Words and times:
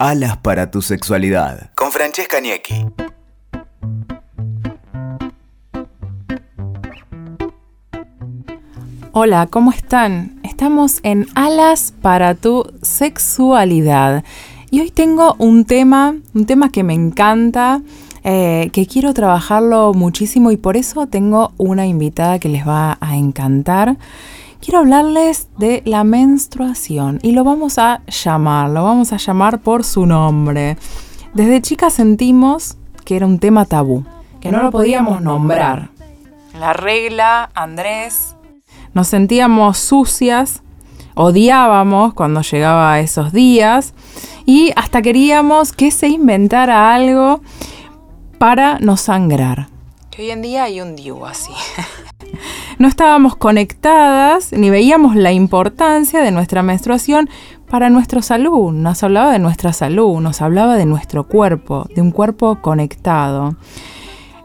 Alas 0.00 0.36
para 0.38 0.72
tu 0.72 0.82
sexualidad. 0.82 1.70
Con 1.76 1.92
Francesca 1.92 2.40
Niecki. 2.40 2.86
Hola, 9.12 9.46
¿cómo 9.46 9.70
están? 9.70 10.40
Estamos 10.42 10.98
en 11.04 11.28
Alas 11.36 11.94
para 12.02 12.34
tu 12.34 12.72
sexualidad. 12.82 14.24
Y 14.72 14.80
hoy 14.80 14.90
tengo 14.90 15.36
un 15.38 15.64
tema, 15.64 16.16
un 16.34 16.46
tema 16.46 16.72
que 16.72 16.82
me 16.82 16.94
encanta, 16.94 17.80
eh, 18.24 18.70
que 18.72 18.88
quiero 18.88 19.14
trabajarlo 19.14 19.94
muchísimo 19.94 20.50
y 20.50 20.56
por 20.56 20.76
eso 20.76 21.06
tengo 21.06 21.52
una 21.56 21.86
invitada 21.86 22.40
que 22.40 22.48
les 22.48 22.66
va 22.66 22.98
a 23.00 23.16
encantar. 23.16 23.96
Quiero 24.64 24.78
hablarles 24.78 25.48
de 25.58 25.82
la 25.84 26.04
menstruación 26.04 27.18
y 27.22 27.32
lo 27.32 27.44
vamos 27.44 27.76
a 27.76 28.00
llamar, 28.06 28.70
lo 28.70 28.82
vamos 28.82 29.12
a 29.12 29.18
llamar 29.18 29.60
por 29.60 29.84
su 29.84 30.06
nombre. 30.06 30.78
Desde 31.34 31.60
chica 31.60 31.90
sentimos 31.90 32.78
que 33.04 33.16
era 33.16 33.26
un 33.26 33.38
tema 33.38 33.66
tabú, 33.66 34.06
que 34.40 34.50
no 34.50 34.62
lo 34.62 34.70
podíamos 34.70 35.20
nombrar. 35.20 35.90
La 36.58 36.72
regla, 36.72 37.50
Andrés, 37.54 38.36
nos 38.94 39.08
sentíamos 39.08 39.76
sucias, 39.76 40.62
odiábamos 41.14 42.14
cuando 42.14 42.40
llegaba 42.40 43.00
esos 43.00 43.34
días 43.34 43.92
y 44.46 44.72
hasta 44.76 45.02
queríamos 45.02 45.72
que 45.72 45.90
se 45.90 46.08
inventara 46.08 46.94
algo 46.94 47.42
para 48.38 48.78
no 48.78 48.96
sangrar. 48.96 49.68
Que 50.10 50.22
hoy 50.22 50.30
en 50.30 50.40
día 50.40 50.64
hay 50.64 50.80
un 50.80 50.96
diu 50.96 51.26
así. 51.26 51.52
no 52.78 52.88
estábamos 52.88 53.36
conectadas 53.36 54.52
ni 54.52 54.70
veíamos 54.70 55.16
la 55.16 55.32
importancia 55.32 56.20
de 56.20 56.30
nuestra 56.30 56.62
menstruación 56.62 57.28
para 57.68 57.90
nuestra 57.90 58.22
salud. 58.22 58.72
Nos 58.72 59.02
hablaba 59.02 59.32
de 59.32 59.38
nuestra 59.38 59.72
salud, 59.72 60.20
nos 60.20 60.42
hablaba 60.42 60.76
de 60.76 60.86
nuestro 60.86 61.24
cuerpo, 61.24 61.86
de 61.94 62.02
un 62.02 62.10
cuerpo 62.10 62.60
conectado. 62.60 63.56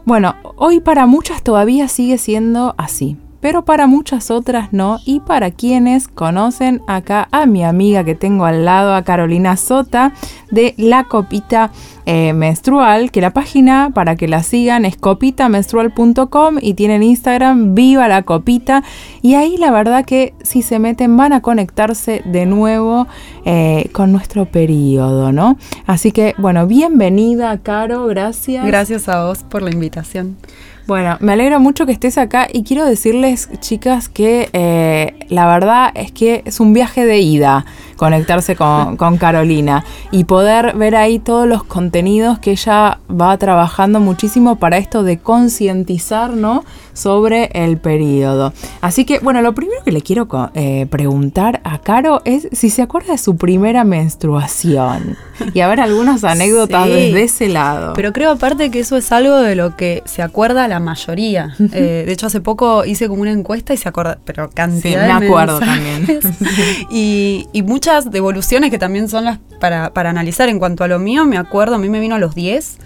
Bueno, 0.04 0.34
hoy 0.56 0.80
para 0.80 1.06
muchas 1.06 1.42
todavía 1.42 1.88
sigue 1.88 2.18
siendo 2.18 2.74
así 2.78 3.16
pero 3.40 3.64
para 3.64 3.86
muchas 3.86 4.30
otras 4.30 4.72
no. 4.72 4.98
Y 5.04 5.20
para 5.20 5.50
quienes 5.50 6.08
conocen 6.08 6.82
acá 6.86 7.28
a 7.32 7.46
mi 7.46 7.64
amiga 7.64 8.04
que 8.04 8.14
tengo 8.14 8.44
al 8.44 8.64
lado, 8.64 8.94
a 8.94 9.02
Carolina 9.02 9.56
Sota, 9.56 10.12
de 10.50 10.74
La 10.76 11.04
Copita 11.04 11.70
eh, 12.06 12.32
Menstrual, 12.32 13.10
que 13.10 13.20
la 13.20 13.32
página 13.32 13.90
para 13.94 14.16
que 14.16 14.28
la 14.28 14.42
sigan 14.42 14.84
es 14.84 14.96
copitamenstrual.com 14.96 16.56
y 16.60 16.74
tienen 16.74 17.02
Instagram 17.02 17.74
Viva 17.74 18.08
la 18.08 18.22
Copita. 18.22 18.82
Y 19.22 19.34
ahí 19.34 19.56
la 19.56 19.70
verdad 19.70 20.04
que 20.04 20.34
si 20.42 20.62
se 20.62 20.78
meten 20.78 21.16
van 21.16 21.32
a 21.32 21.40
conectarse 21.40 22.22
de 22.24 22.46
nuevo 22.46 23.06
eh, 23.44 23.88
con 23.92 24.12
nuestro 24.12 24.46
periodo, 24.46 25.32
¿no? 25.32 25.58
Así 25.86 26.12
que 26.12 26.34
bueno, 26.38 26.66
bienvenida 26.66 27.58
Caro, 27.58 28.06
gracias. 28.06 28.64
Gracias 28.66 29.08
a 29.08 29.24
vos 29.24 29.42
por 29.42 29.62
la 29.62 29.70
invitación. 29.70 30.36
Bueno, 30.86 31.16
me 31.20 31.34
alegra 31.34 31.60
mucho 31.60 31.86
que 31.86 31.92
estés 31.92 32.18
acá 32.18 32.48
y 32.52 32.64
quiero 32.64 32.84
decirles, 32.84 33.48
chicas, 33.60 34.08
que 34.08 34.48
eh, 34.52 35.14
la 35.28 35.46
verdad 35.46 35.92
es 35.94 36.10
que 36.10 36.42
es 36.46 36.58
un 36.58 36.72
viaje 36.72 37.04
de 37.06 37.20
ida 37.20 37.64
conectarse 38.00 38.56
con, 38.56 38.96
con, 38.96 39.18
Carolina 39.18 39.84
y 40.10 40.24
poder 40.24 40.74
ver 40.74 40.96
ahí 40.96 41.18
todos 41.18 41.46
los 41.46 41.64
contenidos 41.64 42.38
que 42.38 42.52
ella 42.52 42.98
va 43.10 43.36
trabajando 43.36 44.00
muchísimo 44.00 44.56
para 44.56 44.78
esto 44.78 45.02
de 45.02 45.18
concientizar, 45.18 46.30
¿no? 46.30 46.64
sobre 47.00 47.50
el 47.54 47.78
periodo. 47.78 48.52
Así 48.80 49.04
que, 49.04 49.18
bueno, 49.20 49.40
lo 49.42 49.54
primero 49.54 49.82
que 49.84 49.92
le 49.92 50.02
quiero 50.02 50.28
eh, 50.54 50.86
preguntar 50.90 51.60
a 51.64 51.78
Caro 51.78 52.20
es 52.24 52.48
si 52.52 52.68
se 52.70 52.82
acuerda 52.82 53.12
de 53.12 53.18
su 53.18 53.36
primera 53.36 53.84
menstruación. 53.84 55.16
Y 55.54 55.60
a 55.60 55.68
ver 55.68 55.80
algunas 55.80 56.24
anécdotas 56.24 56.86
desde 56.86 57.22
ese 57.22 57.48
lado. 57.48 57.94
Pero 57.94 58.12
creo 58.12 58.32
aparte 58.32 58.70
que 58.70 58.80
eso 58.80 58.96
es 58.96 59.10
algo 59.12 59.38
de 59.38 59.54
lo 59.54 59.76
que 59.76 60.02
se 60.04 60.22
acuerda 60.22 60.68
la 60.68 60.78
mayoría. 60.78 61.54
Eh, 61.72 62.04
de 62.06 62.12
hecho, 62.12 62.26
hace 62.26 62.40
poco 62.40 62.84
hice 62.84 63.08
como 63.08 63.22
una 63.22 63.32
encuesta 63.32 63.72
y 63.72 63.78
se 63.78 63.88
acuerda, 63.88 64.18
pero 64.24 64.50
cantidad 64.50 65.06
sí, 65.06 65.20
me 65.20 65.26
acuerdo 65.26 65.60
también. 65.60 66.20
y, 66.90 67.46
muchas 67.70 67.89
devoluciones 68.10 68.70
que 68.70 68.78
también 68.78 69.08
son 69.08 69.24
las 69.24 69.38
para, 69.60 69.92
para 69.92 70.10
analizar. 70.10 70.48
En 70.48 70.58
cuanto 70.58 70.84
a 70.84 70.88
lo 70.88 70.98
mío, 70.98 71.24
me 71.24 71.36
acuerdo, 71.36 71.74
a 71.74 71.78
mí 71.78 71.88
me 71.88 72.00
vino 72.00 72.14
a 72.14 72.18
los 72.18 72.34
10 72.34 72.78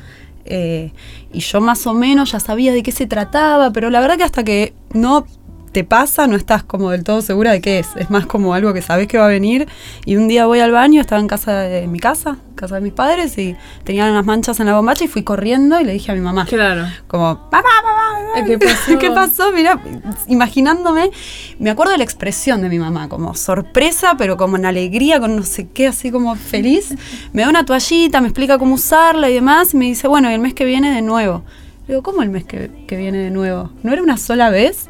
eh, 0.46 0.92
y 1.32 1.40
yo 1.40 1.60
más 1.60 1.86
o 1.86 1.94
menos 1.94 2.32
ya 2.32 2.40
sabía 2.40 2.72
de 2.72 2.82
qué 2.82 2.92
se 2.92 3.06
trataba, 3.06 3.72
pero 3.72 3.90
la 3.90 4.00
verdad 4.00 4.16
que 4.16 4.24
hasta 4.24 4.44
que 4.44 4.74
no 4.92 5.26
te 5.74 5.82
pasa, 5.82 6.28
no 6.28 6.36
estás 6.36 6.62
como 6.62 6.90
del 6.90 7.02
todo 7.02 7.20
segura 7.20 7.50
de 7.50 7.60
qué 7.60 7.80
es. 7.80 7.88
Es 7.96 8.08
más 8.08 8.26
como 8.26 8.54
algo 8.54 8.72
que 8.72 8.80
sabes 8.80 9.08
que 9.08 9.18
va 9.18 9.26
a 9.26 9.28
venir. 9.28 9.66
Y 10.06 10.14
un 10.14 10.28
día 10.28 10.46
voy 10.46 10.60
al 10.60 10.70
baño, 10.70 11.00
estaba 11.00 11.20
en 11.20 11.26
casa 11.26 11.62
de 11.62 11.88
mi 11.88 11.98
casa, 11.98 12.38
casa 12.54 12.76
de 12.76 12.80
mis 12.80 12.92
padres, 12.92 13.36
y 13.38 13.56
tenían 13.82 14.12
unas 14.12 14.24
manchas 14.24 14.60
en 14.60 14.66
la 14.66 14.76
bombacha 14.76 15.04
y 15.04 15.08
fui 15.08 15.24
corriendo 15.24 15.80
y 15.80 15.84
le 15.84 15.92
dije 15.92 16.12
a 16.12 16.14
mi 16.14 16.20
mamá. 16.20 16.46
Claro. 16.46 16.86
Como, 17.08 17.50
papá, 17.50 17.68
papá, 17.82 18.44
¿qué 18.46 18.56
pasó? 18.56 18.98
¿Qué 19.00 19.10
pasó? 19.10 19.50
Mira, 19.52 19.80
imaginándome, 20.28 21.10
me 21.58 21.70
acuerdo 21.70 21.90
de 21.90 21.98
la 21.98 22.04
expresión 22.04 22.62
de 22.62 22.68
mi 22.68 22.78
mamá, 22.78 23.08
como 23.08 23.34
sorpresa, 23.34 24.14
pero 24.16 24.36
como 24.36 24.56
en 24.56 24.66
alegría, 24.66 25.18
con 25.18 25.34
no 25.34 25.42
sé 25.42 25.68
qué, 25.70 25.88
así 25.88 26.12
como 26.12 26.36
feliz. 26.36 26.94
Me 27.32 27.42
da 27.42 27.48
una 27.48 27.64
toallita, 27.64 28.20
me 28.20 28.28
explica 28.28 28.58
cómo 28.58 28.76
usarla 28.76 29.28
y 29.28 29.34
demás, 29.34 29.74
y 29.74 29.76
me 29.76 29.86
dice, 29.86 30.06
bueno, 30.06 30.30
y 30.30 30.34
el 30.34 30.40
mes 30.40 30.54
que 30.54 30.64
viene 30.64 30.94
de 30.94 31.02
nuevo. 31.02 31.42
Digo, 31.88 32.04
¿cómo 32.04 32.22
el 32.22 32.30
mes 32.30 32.44
que, 32.44 32.70
que 32.86 32.96
viene 32.96 33.18
de 33.18 33.30
nuevo? 33.30 33.72
¿No 33.82 33.92
era 33.92 34.02
una 34.02 34.16
sola 34.18 34.50
vez? 34.50 34.86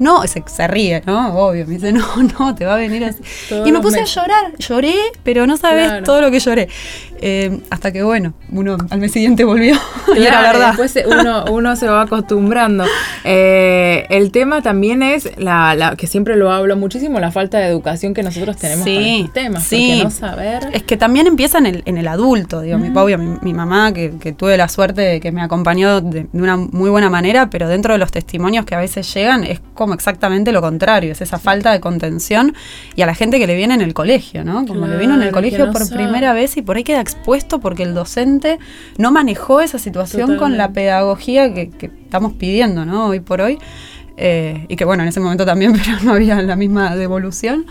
No, 0.00 0.26
se, 0.26 0.42
se, 0.46 0.66
ríe, 0.66 1.02
¿no? 1.06 1.34
Obvio, 1.38 1.66
me 1.66 1.74
dice, 1.74 1.92
no, 1.92 2.04
no, 2.38 2.54
te 2.54 2.64
va 2.64 2.74
a 2.74 2.78
venir 2.78 3.04
así. 3.04 3.22
y 3.64 3.70
me 3.70 3.80
puse 3.80 4.00
a 4.00 4.04
llorar, 4.04 4.56
lloré, 4.58 4.94
pero 5.22 5.46
no 5.46 5.56
sabes 5.56 6.02
todo 6.02 6.20
lo 6.20 6.30
que 6.30 6.40
lloré. 6.40 6.68
Eh, 7.22 7.60
hasta 7.70 7.92
que, 7.92 8.02
bueno, 8.02 8.32
uno 8.50 8.78
al 8.88 8.98
mes 8.98 9.12
siguiente 9.12 9.44
volvió. 9.44 9.74
y 10.16 10.22
era 10.22 10.40
verdad. 10.42 10.68
Después 10.76 11.04
uno, 11.06 11.44
uno 11.50 11.76
se 11.76 11.86
va 11.86 12.02
acostumbrando. 12.02 12.84
Eh, 13.24 14.06
el 14.08 14.30
tema 14.32 14.62
también 14.62 15.02
es, 15.02 15.30
la, 15.38 15.94
que 15.98 16.06
siempre 16.06 16.36
lo 16.36 16.50
hablo 16.50 16.76
muchísimo, 16.76 17.20
la 17.20 17.30
falta 17.30 17.58
de 17.58 17.66
educación 17.66 18.14
que 18.14 18.22
nosotros 18.22 18.56
tenemos 18.56 18.84
sí, 18.84 18.94
con 18.94 19.04
estos 19.04 19.32
temas. 19.32 19.64
Sí. 19.64 20.00
no 20.02 20.10
saber. 20.10 20.68
Es 20.72 20.82
que 20.82 20.96
también 20.96 21.26
empieza 21.26 21.58
en 21.58 21.66
el, 21.66 21.82
en 21.84 21.98
el 21.98 22.08
adulto, 22.08 22.62
digo, 22.62 22.78
mi, 22.78 22.88
obvio, 22.96 23.18
mi, 23.18 23.52
mamá, 23.52 23.92
que, 23.92 24.10
tuve 24.36 24.56
la 24.56 24.68
suerte 24.68 25.02
de 25.02 25.20
que 25.20 25.32
me 25.32 25.42
acompañó 25.42 26.00
de, 26.00 26.26
de 26.32 26.42
una 26.42 26.56
muy 26.56 26.88
buena 26.88 27.10
manera, 27.10 27.50
pero 27.50 27.68
dentro 27.68 27.92
de 27.92 27.98
los 27.98 28.10
testimonios 28.12 28.64
que 28.64 28.74
a 28.74 28.78
veces 28.78 29.12
llegan, 29.12 29.44
es 29.44 29.60
como 29.74 29.94
exactamente 29.94 30.52
lo 30.52 30.60
contrario, 30.60 31.12
es 31.12 31.20
esa 31.20 31.38
falta 31.38 31.72
de 31.72 31.80
contención 31.80 32.54
y 32.94 33.02
a 33.02 33.06
la 33.06 33.14
gente 33.14 33.38
que 33.38 33.46
le 33.46 33.54
viene 33.54 33.74
en 33.74 33.80
el 33.80 33.94
colegio, 33.94 34.44
¿no? 34.44 34.66
Como 34.66 34.86
le 34.86 34.96
vino 34.96 35.14
en 35.14 35.22
el 35.22 35.32
colegio 35.32 35.70
por 35.72 35.88
primera 35.90 36.32
vez 36.32 36.56
y 36.56 36.62
por 36.62 36.76
ahí 36.76 36.84
queda 36.84 37.00
expuesto 37.12 37.60
porque 37.60 37.82
el 37.82 37.94
docente 37.94 38.58
no 38.98 39.12
manejó 39.12 39.60
esa 39.60 39.78
situación 39.78 40.36
con 40.36 40.56
la 40.56 40.72
pedagogía 40.72 41.52
que, 41.52 41.70
estamos 42.04 42.32
pidiendo, 42.34 42.84
¿no? 42.84 43.08
Hoy 43.08 43.20
por 43.20 43.40
hoy. 43.40 43.58
Eh, 44.16 44.66
y 44.68 44.76
que 44.76 44.84
bueno, 44.84 45.02
en 45.02 45.08
ese 45.08 45.20
momento 45.20 45.46
también, 45.46 45.72
pero 45.84 45.98
no 46.02 46.12
había 46.12 46.40
la 46.42 46.56
misma 46.56 46.96
devolución. 46.96 47.66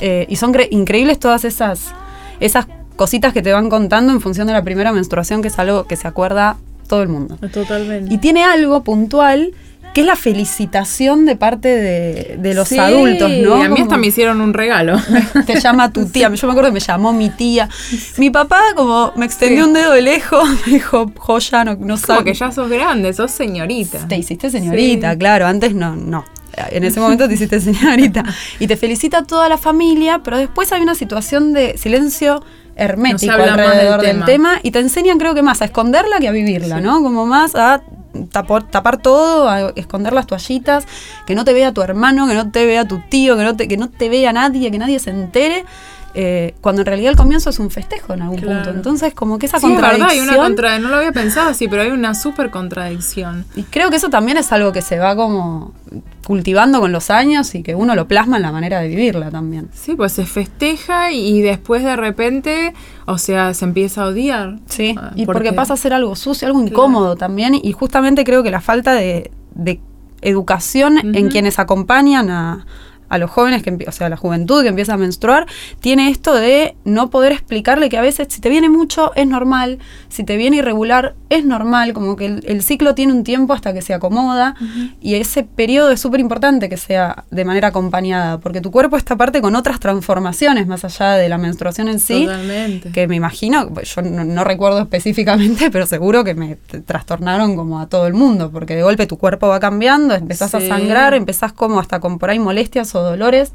Eh, 0.00 0.26
y 0.28 0.36
son 0.36 0.54
increíbles 0.70 1.18
todas 1.18 1.44
esas, 1.44 1.92
esas 2.40 2.66
cositas 2.96 3.32
que 3.32 3.42
te 3.42 3.52
van 3.52 3.70
contando 3.70 4.12
en 4.12 4.20
función 4.20 4.46
de 4.46 4.52
la 4.52 4.62
primera 4.62 4.92
menstruación, 4.92 5.42
que 5.42 5.48
es 5.48 5.58
algo 5.58 5.84
que 5.84 5.96
se 5.96 6.08
acuerda 6.08 6.56
todo 6.88 7.02
el 7.02 7.08
mundo. 7.08 7.36
Totalmente. 7.52 8.12
Y 8.12 8.18
tiene 8.18 8.44
algo 8.44 8.82
puntual 8.82 9.52
que 9.94 10.00
es 10.00 10.06
la 10.06 10.16
felicitación 10.16 11.24
de 11.24 11.36
parte 11.36 11.68
de, 11.68 12.54
los 12.54 12.72
adultos, 12.72 13.30
¿no? 13.30 13.58
Y 13.58 13.62
a 13.62 13.68
mí 13.68 13.80
hasta 13.80 13.96
me 13.96 14.08
hicieron 14.08 14.40
un 14.40 14.52
regalo. 14.52 15.00
Te 15.46 15.60
llama 15.60 15.92
tu 15.92 16.06
tía. 16.06 16.28
Yo 16.34 16.46
me 16.48 16.52
acuerdo 16.52 16.70
que 16.70 16.74
me 16.74 16.80
llamó 16.80 17.12
mi 17.12 17.30
tía. 17.30 17.68
Mi 18.18 18.30
papá, 18.30 18.60
como 18.74 19.12
me 19.14 19.24
extendió 19.24 19.64
un 19.64 19.72
dedo 19.72 19.92
de 19.92 20.02
lejos, 20.02 20.48
me 20.66 20.72
dijo, 20.72 21.12
joya, 21.16 21.64
no, 21.64 21.76
no 21.76 21.96
Como 21.96 22.24
que 22.24 22.34
ya 22.34 22.50
sos 22.50 22.68
grande, 22.68 23.12
sos 23.12 23.30
señorita. 23.30 24.08
Te 24.08 24.16
hiciste 24.16 24.50
señorita, 24.50 25.16
claro. 25.16 25.46
Antes 25.46 25.74
no, 25.74 25.94
no. 25.94 26.24
En 26.70 26.82
ese 26.82 26.98
momento 26.98 27.28
te 27.28 27.34
hiciste 27.34 27.60
señorita. 27.60 28.24
Y 28.58 28.66
te 28.66 28.76
felicita 28.76 29.22
toda 29.22 29.48
la 29.48 29.58
familia, 29.58 30.22
pero 30.24 30.38
después 30.38 30.72
hay 30.72 30.82
una 30.82 30.96
situación 30.96 31.52
de 31.52 31.78
silencio 31.78 32.42
hermético 32.76 33.32
alrededor 33.32 34.00
del, 34.00 34.24
tema. 34.24 34.58
y 34.62 34.72
te 34.72 34.80
enseñan 34.80 35.18
creo 35.18 35.34
que 35.34 35.42
más 35.42 35.62
a 35.62 35.66
esconderla 35.66 36.18
que 36.18 36.26
a 36.26 36.32
vivirla, 36.32 36.80
¿no? 36.80 37.02
Como 37.02 37.26
más 37.26 37.54
a 37.54 37.82
tapar, 38.30 38.98
todo, 38.98 39.48
a 39.48 39.70
esconder 39.76 40.12
las 40.12 40.26
toallitas, 40.26 40.86
que 41.26 41.34
no 41.34 41.44
te 41.44 41.52
vea 41.52 41.72
tu 41.72 41.82
hermano, 41.82 42.26
que 42.26 42.34
no 42.34 42.50
te 42.50 42.66
vea 42.66 42.86
tu 42.86 43.00
tío, 43.08 43.36
que 43.36 43.44
no 43.44 43.56
te, 43.56 43.68
que 43.68 43.76
no 43.76 43.90
te 43.90 44.08
vea 44.08 44.32
nadie, 44.32 44.70
que 44.70 44.78
nadie 44.78 44.98
se 44.98 45.10
entere. 45.10 45.64
Eh, 46.16 46.54
cuando 46.60 46.82
en 46.82 46.86
realidad 46.86 47.10
el 47.10 47.16
comienzo 47.16 47.50
es 47.50 47.58
un 47.58 47.70
festejo 47.70 48.14
en 48.14 48.22
algún 48.22 48.40
punto. 48.40 48.70
Entonces, 48.70 49.14
como 49.14 49.38
que 49.38 49.46
esa 49.46 49.60
contradicción. 49.60 50.08
hay 50.08 50.20
una 50.20 50.36
contra 50.36 50.78
no 50.78 50.88
lo 50.88 50.96
había 50.96 51.10
pensado 51.10 51.50
así, 51.50 51.66
pero 51.66 51.82
hay 51.82 51.90
una 51.90 52.14
súper 52.14 52.50
contradicción. 52.50 53.44
Y 53.56 53.64
creo 53.64 53.90
que 53.90 53.96
eso 53.96 54.10
también 54.10 54.36
es 54.36 54.52
algo 54.52 54.72
que 54.72 54.80
se 54.80 54.98
va 54.98 55.16
como 55.16 55.74
cultivando 56.24 56.80
con 56.80 56.92
los 56.92 57.10
años 57.10 57.54
y 57.54 57.62
que 57.62 57.74
uno 57.74 57.94
lo 57.94 58.06
plasma 58.06 58.36
en 58.36 58.42
la 58.42 58.52
manera 58.52 58.80
de 58.80 58.88
vivirla 58.88 59.30
también. 59.30 59.68
Sí, 59.72 59.96
pues 59.96 60.12
se 60.12 60.24
festeja 60.24 61.10
y 61.10 61.42
después 61.42 61.82
de 61.82 61.96
repente, 61.96 62.74
o 63.06 63.18
sea, 63.18 63.52
se 63.52 63.64
empieza 63.64 64.04
a 64.04 64.06
odiar. 64.06 64.58
Sí, 64.66 64.94
ah, 64.98 65.10
y 65.16 65.26
porque, 65.26 65.52
pasa 65.52 65.74
a 65.74 65.76
ser 65.76 65.92
algo 65.92 66.14
sucio, 66.14 66.46
algo 66.46 66.60
incómodo 66.60 67.16
también. 67.16 67.54
Y 67.60 67.72
justamente 67.72 68.24
creo 68.24 68.42
que 68.42 68.50
la 68.50 68.60
falta 68.60 68.94
de, 68.94 69.30
educación 70.22 71.14
en 71.14 71.28
quienes 71.28 71.58
acompañan 71.58 72.30
a 72.30 72.66
a 73.14 73.18
los 73.18 73.30
jóvenes, 73.30 73.62
que, 73.62 73.76
o 73.86 73.92
sea, 73.92 74.08
a 74.08 74.10
la 74.10 74.16
juventud 74.16 74.62
que 74.62 74.68
empieza 74.68 74.94
a 74.94 74.96
menstruar, 74.96 75.46
tiene 75.80 76.10
esto 76.10 76.34
de 76.34 76.76
no 76.84 77.10
poder 77.10 77.32
explicarle 77.32 77.88
que 77.88 77.96
a 77.96 78.02
veces 78.02 78.28
si 78.30 78.40
te 78.40 78.48
viene 78.48 78.68
mucho 78.68 79.12
es 79.14 79.26
normal, 79.26 79.78
si 80.08 80.24
te 80.24 80.36
viene 80.36 80.56
irregular 80.56 81.14
es 81.30 81.44
normal, 81.44 81.92
como 81.92 82.16
que 82.16 82.26
el, 82.26 82.62
ciclo 82.62 82.94
tiene 82.94 83.12
un 83.12 83.24
tiempo 83.24 83.52
hasta 83.52 83.72
que 83.72 83.82
se 83.82 83.94
acomoda 83.94 84.54
y 85.00 85.14
ese 85.14 85.44
periodo 85.44 85.90
es 85.90 86.00
súper 86.00 86.20
importante 86.20 86.68
que 86.68 86.76
sea 86.76 87.24
de 87.30 87.44
manera 87.44 87.68
acompañada, 87.68 88.38
porque 88.38 88.60
tu 88.60 88.70
cuerpo 88.70 88.96
está 88.96 89.16
parte 89.16 89.40
con 89.40 89.54
otras 89.54 89.80
transformaciones 89.80 90.66
más 90.66 90.84
allá 90.84 91.12
de 91.12 91.28
la 91.28 91.38
menstruación 91.38 91.88
en 91.88 92.00
sí, 92.00 92.24
Totalmente. 92.24 92.90
que 92.90 93.06
me 93.06 93.16
imagino, 93.16 93.70
yo 93.82 94.02
no, 94.02 94.44
recuerdo 94.44 94.80
específicamente, 94.80 95.70
pero 95.72 95.86
seguro 95.86 96.24
que 96.24 96.34
me 96.34 96.56
trastornaron 96.86 97.54
como 97.54 97.80
a 97.80 97.88
todo 97.88 98.06
el 98.06 98.14
mundo, 98.14 98.50
porque 98.50 98.74
de 98.74 98.82
golpe 98.82 99.06
tu 99.06 99.18
cuerpo 99.18 99.48
va 99.48 99.60
cambiando, 99.60 100.14
empezás 100.14 100.54
a 100.54 100.60
sangrar, 100.60 101.14
empezás 101.14 101.52
como 101.52 101.78
hasta 101.80 102.00
con 102.00 102.18
por 102.18 102.30
ahí 102.30 102.38
molestias 102.38 102.94
o 102.94 103.03
dolores, 103.04 103.52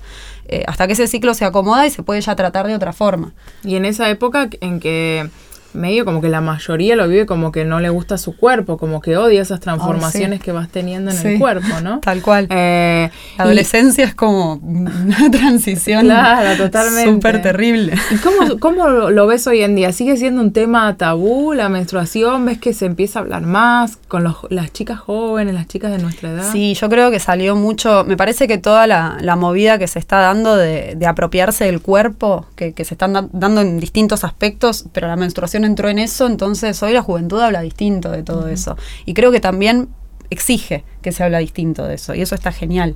eh, 0.47 0.63
hasta 0.67 0.87
que 0.87 0.93
ese 0.93 1.07
ciclo 1.07 1.33
se 1.33 1.45
acomoda 1.45 1.85
y 1.85 1.91
se 1.91 2.03
puede 2.03 2.21
ya 2.21 2.35
tratar 2.35 2.67
de 2.67 2.75
otra 2.75 2.93
forma. 2.93 3.33
Y 3.63 3.75
en 3.75 3.85
esa 3.85 4.09
época 4.09 4.49
en 4.61 4.79
que 4.79 5.29
medio 5.73 6.05
como 6.05 6.21
que 6.21 6.29
la 6.29 6.41
mayoría 6.41 6.95
lo 6.95 7.07
vive 7.07 7.25
como 7.25 7.51
que 7.51 7.65
no 7.65 7.79
le 7.79 7.89
gusta 7.89 8.17
su 8.17 8.35
cuerpo, 8.35 8.77
como 8.77 9.01
que 9.01 9.17
odia 9.17 9.41
esas 9.41 9.59
transformaciones 9.59 10.41
que 10.41 10.51
vas 10.51 10.69
teniendo 10.69 11.11
en 11.11 11.27
el 11.27 11.39
cuerpo, 11.39 11.81
¿no? 11.81 11.99
Tal 12.01 12.21
cual. 12.21 12.47
Eh, 12.49 13.09
la 13.37 13.43
adolescencia 13.43 14.05
es 14.05 14.15
como 14.15 14.55
una 14.55 15.29
transición 15.31 16.05
claro, 16.05 16.57
totalmente. 16.57 17.11
súper 17.11 17.41
terrible. 17.41 17.93
¿Y 18.11 18.15
cómo, 18.17 18.59
cómo 18.59 18.87
lo 19.09 19.27
ves 19.27 19.45
hoy 19.47 19.61
en 19.61 19.75
día? 19.75 19.91
¿Sigue 19.91 20.17
siendo 20.17 20.41
un 20.41 20.53
tema 20.53 20.95
tabú 20.97 21.53
la 21.53 21.69
menstruación? 21.69 22.45
¿Ves 22.45 22.59
que 22.59 22.73
se 22.73 22.85
empieza 22.85 23.19
a 23.19 23.21
hablar 23.21 23.43
más 23.43 23.97
con 24.07 24.23
los, 24.23 24.37
las 24.49 24.71
chicas 24.73 24.99
jóvenes, 24.99 25.53
las 25.53 25.67
chicas 25.67 25.91
de 25.91 25.99
nuestra 25.99 26.29
edad? 26.29 26.51
Sí, 26.51 26.73
yo 26.73 26.89
creo 26.89 27.11
que 27.11 27.19
salió 27.19 27.55
mucho, 27.55 28.03
me 28.05 28.17
parece 28.17 28.47
que 28.47 28.57
toda 28.57 28.87
la, 28.87 29.17
movida 29.39 29.77
que 29.77 29.87
se 29.87 29.99
está 29.99 30.19
dando 30.19 30.57
de, 30.57 30.97
apropiarse 31.07 31.65
del 31.65 31.81
cuerpo, 31.81 32.45
que, 32.55 32.73
que 32.73 32.83
se 32.83 32.93
están 32.93 33.29
dando 33.31 33.61
en 33.61 33.79
distintos 33.79 34.23
aspectos, 34.23 34.85
pero 34.91 35.07
la 35.07 35.15
menstruación 35.15 35.58
entró 35.65 35.89
en 35.89 35.99
eso, 35.99 36.27
entonces 36.27 36.81
hoy 36.83 36.93
la 36.93 37.01
juventud 37.01 37.39
habla 37.39 37.61
distinto 37.61 38.11
de 38.11 38.23
todo 38.23 38.47
eso. 38.47 38.77
Y 39.05 39.13
creo 39.13 39.31
que 39.31 39.39
también 39.39 39.89
exige 40.29 40.83
que 41.01 41.11
se 41.11 41.23
habla 41.23 41.39
distinto 41.39 41.85
de 41.85 41.95
eso 41.95 42.13
y 42.13 42.21
eso 42.21 42.35
está 42.35 42.51
genial. 42.51 42.95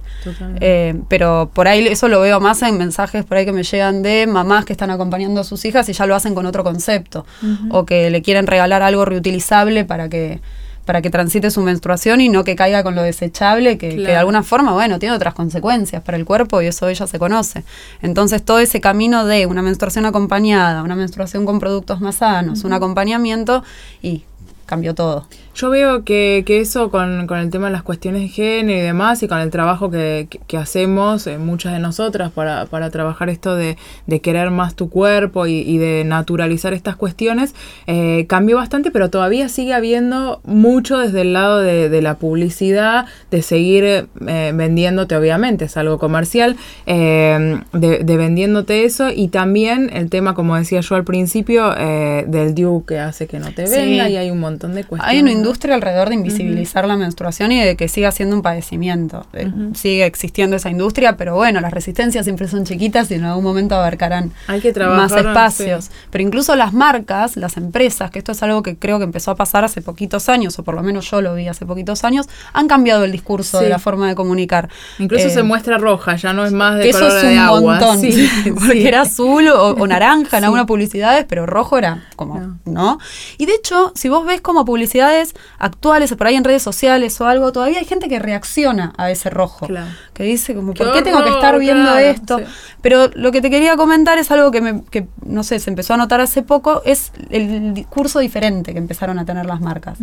Eh, 0.59 0.95
pero 1.07 1.49
por 1.53 1.67
ahí 1.67 1.87
eso 1.87 2.07
lo 2.07 2.21
veo 2.21 2.39
más 2.39 2.61
en 2.61 2.77
mensajes 2.77 3.25
por 3.25 3.37
ahí 3.37 3.45
que 3.45 3.51
me 3.51 3.63
llegan 3.63 4.03
de 4.03 4.27
mamás 4.27 4.65
que 4.65 4.73
están 4.73 4.91
acompañando 4.91 5.41
a 5.41 5.43
sus 5.43 5.65
hijas 5.65 5.87
y 5.89 5.93
ya 5.93 6.05
lo 6.05 6.15
hacen 6.15 6.35
con 6.35 6.45
otro 6.45 6.63
concepto 6.63 7.25
o 7.71 7.85
que 7.85 8.09
le 8.09 8.21
quieren 8.21 8.47
regalar 8.47 8.83
algo 8.83 9.05
reutilizable 9.05 9.85
para 9.85 10.09
que 10.09 10.41
para 10.85 11.01
que 11.01 11.09
transite 11.09 11.49
su 11.51 11.61
menstruación 11.61 12.21
y 12.21 12.29
no 12.29 12.43
que 12.43 12.55
caiga 12.55 12.83
con 12.83 12.95
lo 12.95 13.03
desechable, 13.03 13.77
que, 13.77 13.95
de 13.95 14.15
alguna 14.15 14.43
forma, 14.43 14.73
bueno, 14.73 14.99
tiene 14.99 15.15
otras 15.15 15.33
consecuencias 15.33 16.01
para 16.01 16.17
el 16.17 16.25
cuerpo 16.25 16.61
y 16.61 16.67
eso 16.67 16.87
ella 16.87 17.07
se 17.07 17.19
conoce. 17.19 17.63
Entonces, 18.01 18.43
todo 18.43 18.59
ese 18.59 18.81
camino 18.81 19.25
de 19.25 19.45
una 19.45 19.61
menstruación 19.61 20.05
acompañada, 20.05 20.83
una 20.83 20.95
menstruación 20.95 21.45
con 21.45 21.59
productos 21.59 22.01
más 22.01 22.15
sanos, 22.15 22.63
un 22.63 22.73
acompañamiento 22.73 23.63
y 24.01 24.23
cambió 24.65 24.93
todo. 24.95 25.27
Yo 25.55 25.69
veo 25.69 26.03
que, 26.03 26.43
que 26.47 26.61
eso 26.61 26.89
con, 26.89 27.27
con, 27.27 27.37
el 27.37 27.51
tema 27.51 27.67
de 27.67 27.73
las 27.73 27.83
cuestiones 27.83 28.23
de 28.23 28.27
género 28.27 28.79
y 28.79 28.81
demás 28.81 29.21
y 29.21 29.27
con 29.27 29.37
el 29.37 29.51
trabajo 29.51 29.91
que, 29.91 30.27
que, 30.47 30.57
hacemos 30.57 31.27
eh, 31.27 31.37
muchas 31.37 31.73
de 31.73 31.79
nosotras 31.79 32.31
para, 32.31 32.65
para 32.65 32.89
trabajar 32.89 33.29
esto 33.29 33.55
de, 33.55 33.77
de, 34.07 34.19
querer 34.19 34.49
más 34.49 34.73
tu 34.73 34.89
cuerpo 34.89 35.45
y, 35.45 35.59
y 35.59 35.77
de 35.77 36.05
naturalizar 36.05 36.73
estas 36.73 36.95
cuestiones, 36.95 37.53
eh, 37.85 38.25
cambió 38.27 38.57
bastante, 38.57 38.89
pero 38.89 39.11
todavía 39.11 39.47
sigue 39.47 39.75
habiendo 39.75 40.41
mucho 40.43 40.97
desde 40.97 41.21
el 41.21 41.33
lado 41.33 41.59
de, 41.59 41.87
de 41.87 42.01
la 42.01 42.15
publicidad, 42.15 43.05
de 43.29 43.43
seguir 43.43 43.83
eh, 43.83 44.51
vendiéndote, 44.55 45.15
obviamente, 45.15 45.65
es 45.65 45.77
algo 45.77 45.99
comercial, 45.99 46.57
de, 46.85 47.61
de, 47.73 48.17
vendiéndote 48.17 48.85
eso 48.85 49.09
y 49.13 49.27
también 49.27 49.91
el 49.93 50.09
tema, 50.09 50.33
como 50.33 50.55
decía 50.55 50.79
yo 50.81 50.95
al 50.95 51.03
principio, 51.03 51.73
del 51.73 52.55
due 52.55 52.83
que 52.87 52.99
hace 52.99 53.27
que 53.27 53.39
no 53.39 53.53
te 53.53 53.65
venga 53.69 54.09
y 54.09 54.17
hay 54.17 54.31
un 54.31 54.39
montón 54.39 54.73
de 54.73 54.83
cuestiones 54.83 55.42
industria 55.43 55.75
alrededor 55.75 56.07
de 56.07 56.15
invisibilizar 56.15 56.85
la 56.85 56.95
menstruación 56.95 57.51
y 57.51 57.61
de 57.61 57.75
que 57.75 57.89
siga 57.89 58.11
siendo 58.11 58.35
un 58.35 58.41
padecimiento. 58.41 59.25
Sigue 59.73 60.05
existiendo 60.05 60.55
esa 60.55 60.69
industria, 60.69 61.17
pero 61.17 61.35
bueno, 61.35 61.59
las 61.59 61.73
resistencias 61.73 62.25
siempre 62.25 62.47
son 62.47 62.63
chiquitas 62.63 63.11
y 63.11 63.15
en 63.15 63.25
algún 63.25 63.43
momento 63.43 63.75
abarcarán 63.75 64.31
más 64.47 65.11
espacios. 65.11 65.91
Pero 66.11 66.23
incluso 66.23 66.55
las 66.55 66.71
marcas, 66.71 67.35
las 67.35 67.57
empresas, 67.57 68.09
que 68.09 68.19
esto 68.19 68.31
es 68.31 68.41
algo 68.41 68.63
que 68.63 68.77
creo 68.77 68.99
que 68.99 69.03
empezó 69.03 69.31
a 69.31 69.35
pasar 69.35 69.65
hace 69.65 69.81
poquitos 69.81 70.29
años, 70.29 70.57
o 70.59 70.63
por 70.63 70.75
lo 70.75 70.83
menos 70.83 71.09
yo 71.11 71.21
lo 71.21 71.35
vi 71.35 71.47
hace 71.47 71.65
poquitos 71.65 72.03
años, 72.05 72.27
han 72.53 72.67
cambiado 72.67 73.03
el 73.03 73.11
discurso 73.11 73.59
de 73.59 73.69
la 73.69 73.79
forma 73.79 74.07
de 74.07 74.15
comunicar. 74.15 74.69
Incluso 74.99 75.29
se 75.29 75.41
eh, 75.41 75.43
muestra 75.43 75.77
roja, 75.77 76.15
ya 76.15 76.31
no 76.31 76.45
es 76.45 76.53
más 76.53 76.77
de 76.77 76.89
eso 76.89 77.05
es 77.05 77.23
un 77.23 77.63
montón, 77.63 78.01
porque 78.55 78.87
era 78.87 79.01
azul 79.01 79.47
o, 79.49 79.87
naranja 79.87 80.37
en 80.37 80.45
algunas 80.45 80.65
publicidades, 80.65 81.25
pero 81.27 81.45
rojo 81.45 81.77
era 81.77 82.05
como, 82.15 82.57
¿no? 82.65 82.99
Y 83.37 83.45
de 83.45 83.53
hecho, 83.53 83.91
si 83.95 84.07
vos 84.07 84.25
ves 84.25 84.41
como 84.41 84.63
publicidades 84.63 85.32
actuales 85.59 86.11
o 86.11 86.17
por 86.17 86.27
ahí 86.27 86.35
en 86.35 86.43
redes 86.43 86.63
sociales 86.63 87.19
o 87.21 87.27
algo, 87.27 87.51
todavía 87.51 87.79
hay 87.79 87.85
gente 87.85 88.07
que 88.07 88.19
reacciona 88.19 88.93
a 88.97 89.11
ese 89.11 89.29
rojo. 89.29 89.67
Que 90.13 90.23
dice 90.23 90.53
como, 90.55 90.73
¿por 90.73 90.91
qué, 90.93 91.01
tengo 91.01 91.23
que 91.23 91.29
estar 91.29 91.57
viendo 91.59 91.97
esto? 91.97 92.39
Pero 92.81 93.09
lo 93.13 93.31
que 93.31 93.41
te 93.41 93.49
quería 93.49 93.75
comentar 93.75 94.17
es 94.17 94.29
algo 94.31 94.51
que, 94.51 94.61
me, 94.61 94.83
que, 94.83 95.07
no 95.25 95.43
sé, 95.43 95.59
se 95.59 95.69
empezó 95.69 95.93
a 95.93 95.97
notar 95.97 96.21
hace 96.21 96.41
poco, 96.41 96.81
es 96.85 97.11
el 97.29 97.73
discurso 97.73 98.19
diferente 98.19 98.73
que 98.73 98.77
empezaron 98.77 99.19
a 99.19 99.25
tener 99.25 99.45
las 99.45 99.61
marcas. 99.61 99.97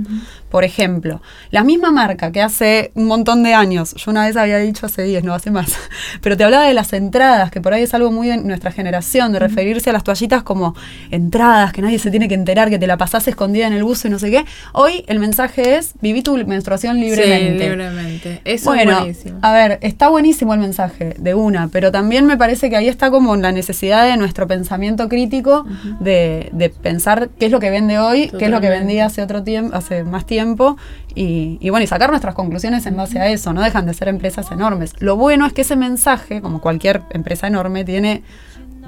Por 0.51 0.65
ejemplo, 0.65 1.21
la 1.51 1.63
misma 1.63 1.91
marca 1.91 2.33
que 2.33 2.43
hace 2.43 2.91
un 2.95 3.07
montón 3.07 3.43
de 3.43 3.55
años, 3.55 3.95
yo 3.95 4.11
una 4.11 4.27
vez 4.27 4.37
había 4.37 4.59
dicho 4.59 4.87
hace 4.87 5.03
10, 5.03 5.25
no 5.25 5.35
hace 5.35 5.51
más, 5.51 5.73
pero 6.23 6.37
te 6.37 6.45
hablaba 6.45 6.65
de 6.65 6.75
las 6.75 6.93
entradas, 6.93 7.51
que 7.51 7.61
por 7.61 7.73
ahí 7.73 7.83
es 7.83 7.95
algo 7.95 8.11
muy 8.11 8.29
de 8.29 8.39
nuestra 8.39 8.73
generación, 8.73 9.33
de 9.33 9.39
referirse 9.39 9.91
a 9.91 9.93
las 9.93 10.05
toallitas 10.05 10.43
como 10.43 10.75
entradas, 11.11 11.73
que 11.73 11.83
nadie 11.83 11.99
se 11.99 12.11
tiene 12.11 12.29
que 12.29 12.35
enterar, 12.35 12.71
que 12.71 12.79
te 12.79 12.87
la 12.87 12.97
pasás 12.97 13.29
escondida 13.29 13.67
en 13.67 13.73
el 13.73 13.85
buzo 13.85 14.09
y 14.09 14.11
no 14.11 14.19
sé 14.19 14.31
qué. 14.31 14.45
Hoy 14.73 15.05
el 15.07 15.20
mensaje 15.21 15.77
es, 15.77 15.95
viví 16.01 16.23
tu 16.23 16.37
menstruación 16.47 17.01
libremente. 17.01 17.65
Sí, 17.65 17.71
libremente. 17.71 18.41
Eso 18.45 18.75
es 18.75 18.87
buenísimo. 18.87 19.39
A 19.43 19.53
ver, 19.53 19.79
está 19.83 20.09
buenísimo 20.09 20.55
el 20.55 20.61
mensaje, 20.61 21.15
de 21.19 21.35
una, 21.35 21.69
pero 21.69 21.93
también 21.93 22.27
me 22.27 22.37
parece 22.37 22.71
que 22.71 22.77
ahí 22.77 22.89
está 22.89 23.11
como 23.11 23.37
la 23.37 23.53
necesidad 23.53 24.07
de 24.07 24.17
nuestro 24.17 24.47
pensamiento 24.47 25.09
crítico 25.09 25.65
de, 26.01 26.73
pensar 26.83 27.31
qué 27.39 27.47
es 27.47 27.53
lo 27.53 27.61
que 27.61 27.71
vende 27.71 27.99
hoy, 27.99 28.31
qué 28.39 28.47
es 28.47 28.51
lo 28.51 28.61
que 28.61 28.69
vendía 28.69 29.07
hace 29.07 29.23
otro 29.23 29.43
tiempo, 29.43 29.77
hace 29.77 30.05
más 30.05 30.27
tiempo, 30.27 30.77
y, 31.15 31.69
bueno, 31.71 31.85
y 31.85 31.87
sacar 31.87 32.11
nuestras 32.11 32.35
conclusiones 32.35 32.87
en 32.87 32.97
base 32.97 33.19
a 33.19 33.29
eso, 33.29 33.53
no 33.53 33.63
dejan 33.63 33.87
de 33.87 33.95
ser 33.95 34.09
empresas 34.09 34.51
enormes. 34.51 34.95
Lo 35.01 35.17
bueno 35.17 35.47
es 35.47 35.53
que 35.53 35.63
ese 35.63 35.77
mensaje, 35.77 36.41
como 36.41 36.61
cualquier 36.61 37.03
empresa 37.11 37.47
enorme, 37.47 37.85
tiene 37.85 38.23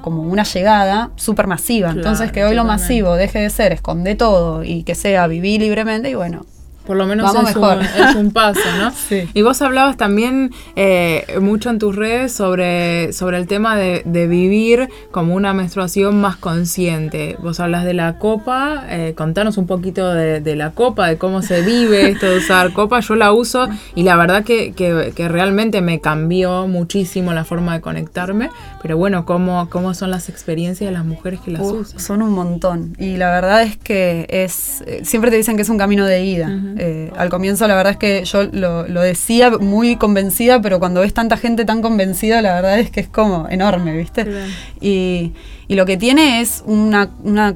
como 0.03 0.21
una 0.21 0.43
llegada 0.43 1.09
súper 1.15 1.47
masiva. 1.47 1.89
Entonces 1.89 2.31
que 2.31 2.43
hoy 2.43 2.53
lo 2.53 2.65
masivo 2.65 3.15
deje 3.15 3.39
de 3.39 3.49
ser 3.49 3.71
esconde 3.71 4.13
todo 4.13 4.63
y 4.63 4.83
que 4.83 4.93
sea 4.93 5.25
vivir 5.25 5.61
libremente 5.61 6.09
y 6.09 6.13
bueno, 6.13 6.45
por 6.85 6.97
lo 6.97 7.05
menos 7.05 7.33
es, 7.33 7.55
Un, 7.55 7.81
es, 7.81 8.15
Un, 8.15 8.31
paso, 8.33 8.59
¿no? 8.77 8.91
sí. 8.91 9.29
Y 9.33 9.41
vos 9.41 9.61
hablabas 9.61 9.97
también 9.97 10.51
eh, 10.75 11.25
mucho 11.41 11.69
en 11.69 11.79
tus 11.79 11.95
redes 11.95 12.33
sobre, 12.33 13.13
sobre 13.13 13.37
el 13.37 13.47
tema 13.47 13.75
de, 13.75 14.01
de, 14.05 14.27
vivir 14.27 14.89
como 15.11 15.35
una 15.35 15.53
menstruación 15.53 16.19
más 16.19 16.35
consciente. 16.35 17.37
Vos 17.41 17.59
hablas 17.59 17.85
de 17.85 17.93
la 17.93 18.17
copa, 18.17 18.85
eh, 18.89 19.13
contanos 19.15 19.57
un 19.57 19.67
poquito 19.67 20.13
de, 20.13 20.41
de, 20.41 20.55
la 20.55 20.71
copa, 20.71 21.07
de 21.07 21.17
cómo 21.17 21.41
se 21.41 21.61
vive 21.61 22.09
esto 22.09 22.25
de 22.25 22.37
usar 22.37 22.73
copa. 22.73 22.99
Yo 22.99 23.15
la 23.15 23.31
uso 23.31 23.67
y 23.95 24.03
la 24.03 24.15
verdad 24.15 24.43
que, 24.43 24.73
que, 24.73 25.13
que 25.15 25.27
realmente 25.29 25.81
me 25.81 26.01
cambió 26.01 26.67
muchísimo 26.67 27.33
la 27.33 27.45
forma 27.45 27.73
de 27.73 27.81
conectarme. 27.81 28.49
Pero 28.81 28.97
bueno, 28.97 29.25
¿cómo, 29.25 29.69
cómo 29.69 29.93
son 29.93 30.11
las 30.11 30.27
experiencias 30.29 30.89
de 30.89 30.93
las 30.93 31.05
mujeres 31.05 31.39
que 31.39 31.51
las 31.51 31.61
usan? 31.61 31.99
Son 31.99 32.21
un 32.21 32.31
montón. 32.31 32.95
Y 32.99 33.17
la 33.17 33.31
verdad 33.31 33.63
es 33.63 33.77
que 33.77 34.25
es 34.29 34.83
eh, 34.85 35.01
siempre 35.03 35.31
te 35.31 35.37
dicen 35.37 35.55
que 35.55 35.61
es 35.61 35.69
un 35.69 35.77
camino 35.77 36.05
de 36.05 36.23
ida. 36.25 36.49
Eh, 36.77 37.11
al 37.15 37.29
comienzo 37.29 37.67
la 37.67 37.75
verdad 37.75 37.93
es 37.93 37.97
que 37.97 38.23
yo 38.25 38.43
lo, 38.43 38.83
decía 38.83 39.51
muy 39.51 39.95
convencida, 39.95 40.61
pero 40.61 40.79
cuando 40.79 41.01
ves 41.01 41.13
tanta 41.13 41.37
gente 41.37 41.65
tan 41.65 41.81
convencida, 41.81 42.41
la 42.41 42.55
verdad 42.55 42.79
es 42.79 42.91
que 42.91 43.01
es 43.01 43.07
como 43.07 43.47
enorme, 43.49 43.95
¿viste? 43.97 44.25
Y, 44.81 45.33
lo 45.69 45.87
que 45.87 45.97
tiene 45.97 46.39
es 46.39 46.61
una, 46.67 47.09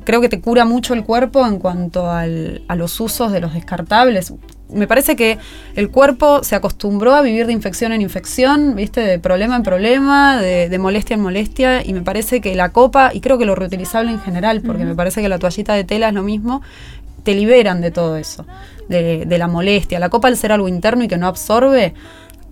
creo 0.04 0.22
que 0.22 0.30
te 0.30 0.42
cura 0.42 0.66
mucho 0.66 0.96
el 0.96 1.04
cuerpo 1.04 1.46
en 1.46 1.60
cuanto 1.60 2.10
a 2.10 2.26
los 2.26 3.00
usos 3.00 3.32
de 3.32 3.40
los 3.40 3.54
descartables. 3.54 4.34
Me 4.70 4.88
parece 4.88 5.16
que 5.16 5.38
el 5.76 5.92
cuerpo 5.92 6.44
se 6.44 6.56
acostumbró 6.56 7.14
a 7.14 7.22
vivir 7.22 7.46
de 7.46 7.54
infección 7.54 7.94
en 7.94 8.02
infección, 8.02 8.76
¿viste? 8.76 9.02
De 9.02 9.20
problema 9.20 9.56
en 9.56 9.64
problema, 9.64 10.42
de, 10.42 10.76
molestia 10.80 11.14
en 11.14 11.22
molestia, 11.22 11.86
y 11.86 11.94
me 11.94 12.02
parece 12.02 12.42
que 12.42 12.54
la 12.56 12.70
copa, 12.70 13.12
y 13.14 13.22
creo 13.22 13.38
que 13.38 13.46
lo 13.46 13.56
reutilizable 13.56 14.12
en 14.12 14.20
general, 14.20 14.62
porque 14.62 14.84
me 14.84 14.96
parece 14.96 15.22
que 15.22 15.30
la 15.30 15.40
toallita 15.40 15.74
de 15.74 15.84
tela 15.84 16.10
es 16.10 16.14
lo 16.14 16.24
mismo, 16.24 16.62
te 17.28 17.36
liberan 17.36 17.82
de 17.82 17.92
todo 17.92 18.16
eso 18.16 18.46
de, 18.88 19.38
la 19.38 19.50
molestia. 19.50 20.00
La 20.00 20.08
copa 20.08 20.30
al 20.30 20.38
ser 20.38 20.54
algo 20.54 20.70
interno 20.70 21.04
y 21.04 21.10
que 21.10 21.18
no 21.18 21.28
absorbe, 21.28 21.94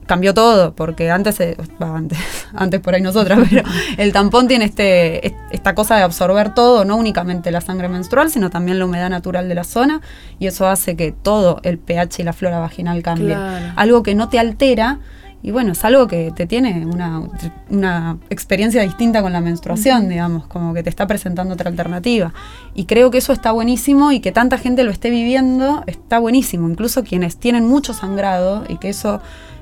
cambió 0.05 0.33
todo, 0.33 0.75
porque 0.75 1.09
antes, 1.11 1.39
antes, 1.79 2.19
antes 2.53 2.81
por 2.81 2.93
ahí 2.93 3.01
nosotras, 3.01 3.39
pero 3.49 3.63
el 3.95 4.11
tampón 4.11 4.49
tiene 4.49 4.65
este, 4.65 5.33
esta 5.49 5.73
cosa 5.75 5.95
de 5.95 6.03
absorber 6.03 6.53
todo, 6.53 6.83
no 6.83 6.97
únicamente 6.97 7.51
la 7.51 7.61
sangre 7.61 7.87
menstrual, 7.87 8.29
sino 8.29 8.49
también 8.49 8.77
la 8.77 8.83
humedad 8.83 9.09
natural 9.09 9.47
de 9.47 9.55
la 9.55 9.63
zona, 9.63 10.01
y 10.39 10.47
eso 10.47 10.67
hace 10.67 10.97
que 10.97 11.13
todo 11.13 11.61
el 11.63 11.77
pH 11.77 12.19
y 12.19 12.23
la 12.25 12.33
flora 12.33 12.59
vaginal 12.59 13.01
cambie. 13.01 13.37
Algo 13.77 14.03
que 14.03 14.13
no 14.13 14.27
te 14.27 14.39
altera 14.39 14.99
y 15.45 15.51
bueno, 15.51 15.73
es 15.73 15.85
algo 15.85 16.07
que 16.07 16.33
te 16.35 16.47
tiene 16.47 16.87
una, 16.87 17.21
una 17.69 18.17
experiencia 18.31 18.81
distinta 18.81 19.21
con 19.21 19.31
la 19.31 19.41
menstruación, 19.41 20.09
digamos, 20.09 20.47
como 20.47 20.73
que 20.73 20.81
te 20.81 20.89
está 20.89 21.05
presentando 21.05 21.53
otra 21.53 21.69
alternativa. 21.69 22.33
Y 22.73 22.85
creo 22.85 23.11
que 23.11 23.19
eso 23.19 23.31
está 23.31 23.51
buenísimo 23.51 24.11
y 24.11 24.21
que 24.21 24.31
tanta 24.31 24.57
gente 24.57 24.83
lo 24.83 24.89
esté 24.89 25.11
viviendo 25.11 25.83
está 25.85 26.17
buenísimo, 26.17 26.67
incluso 26.67 27.03
quienes 27.03 27.37
tienen 27.37 27.67
mucho 27.67 27.93
sangrado 27.93 28.63
y 28.67 28.77
que 28.77 28.89
eso 28.89 29.21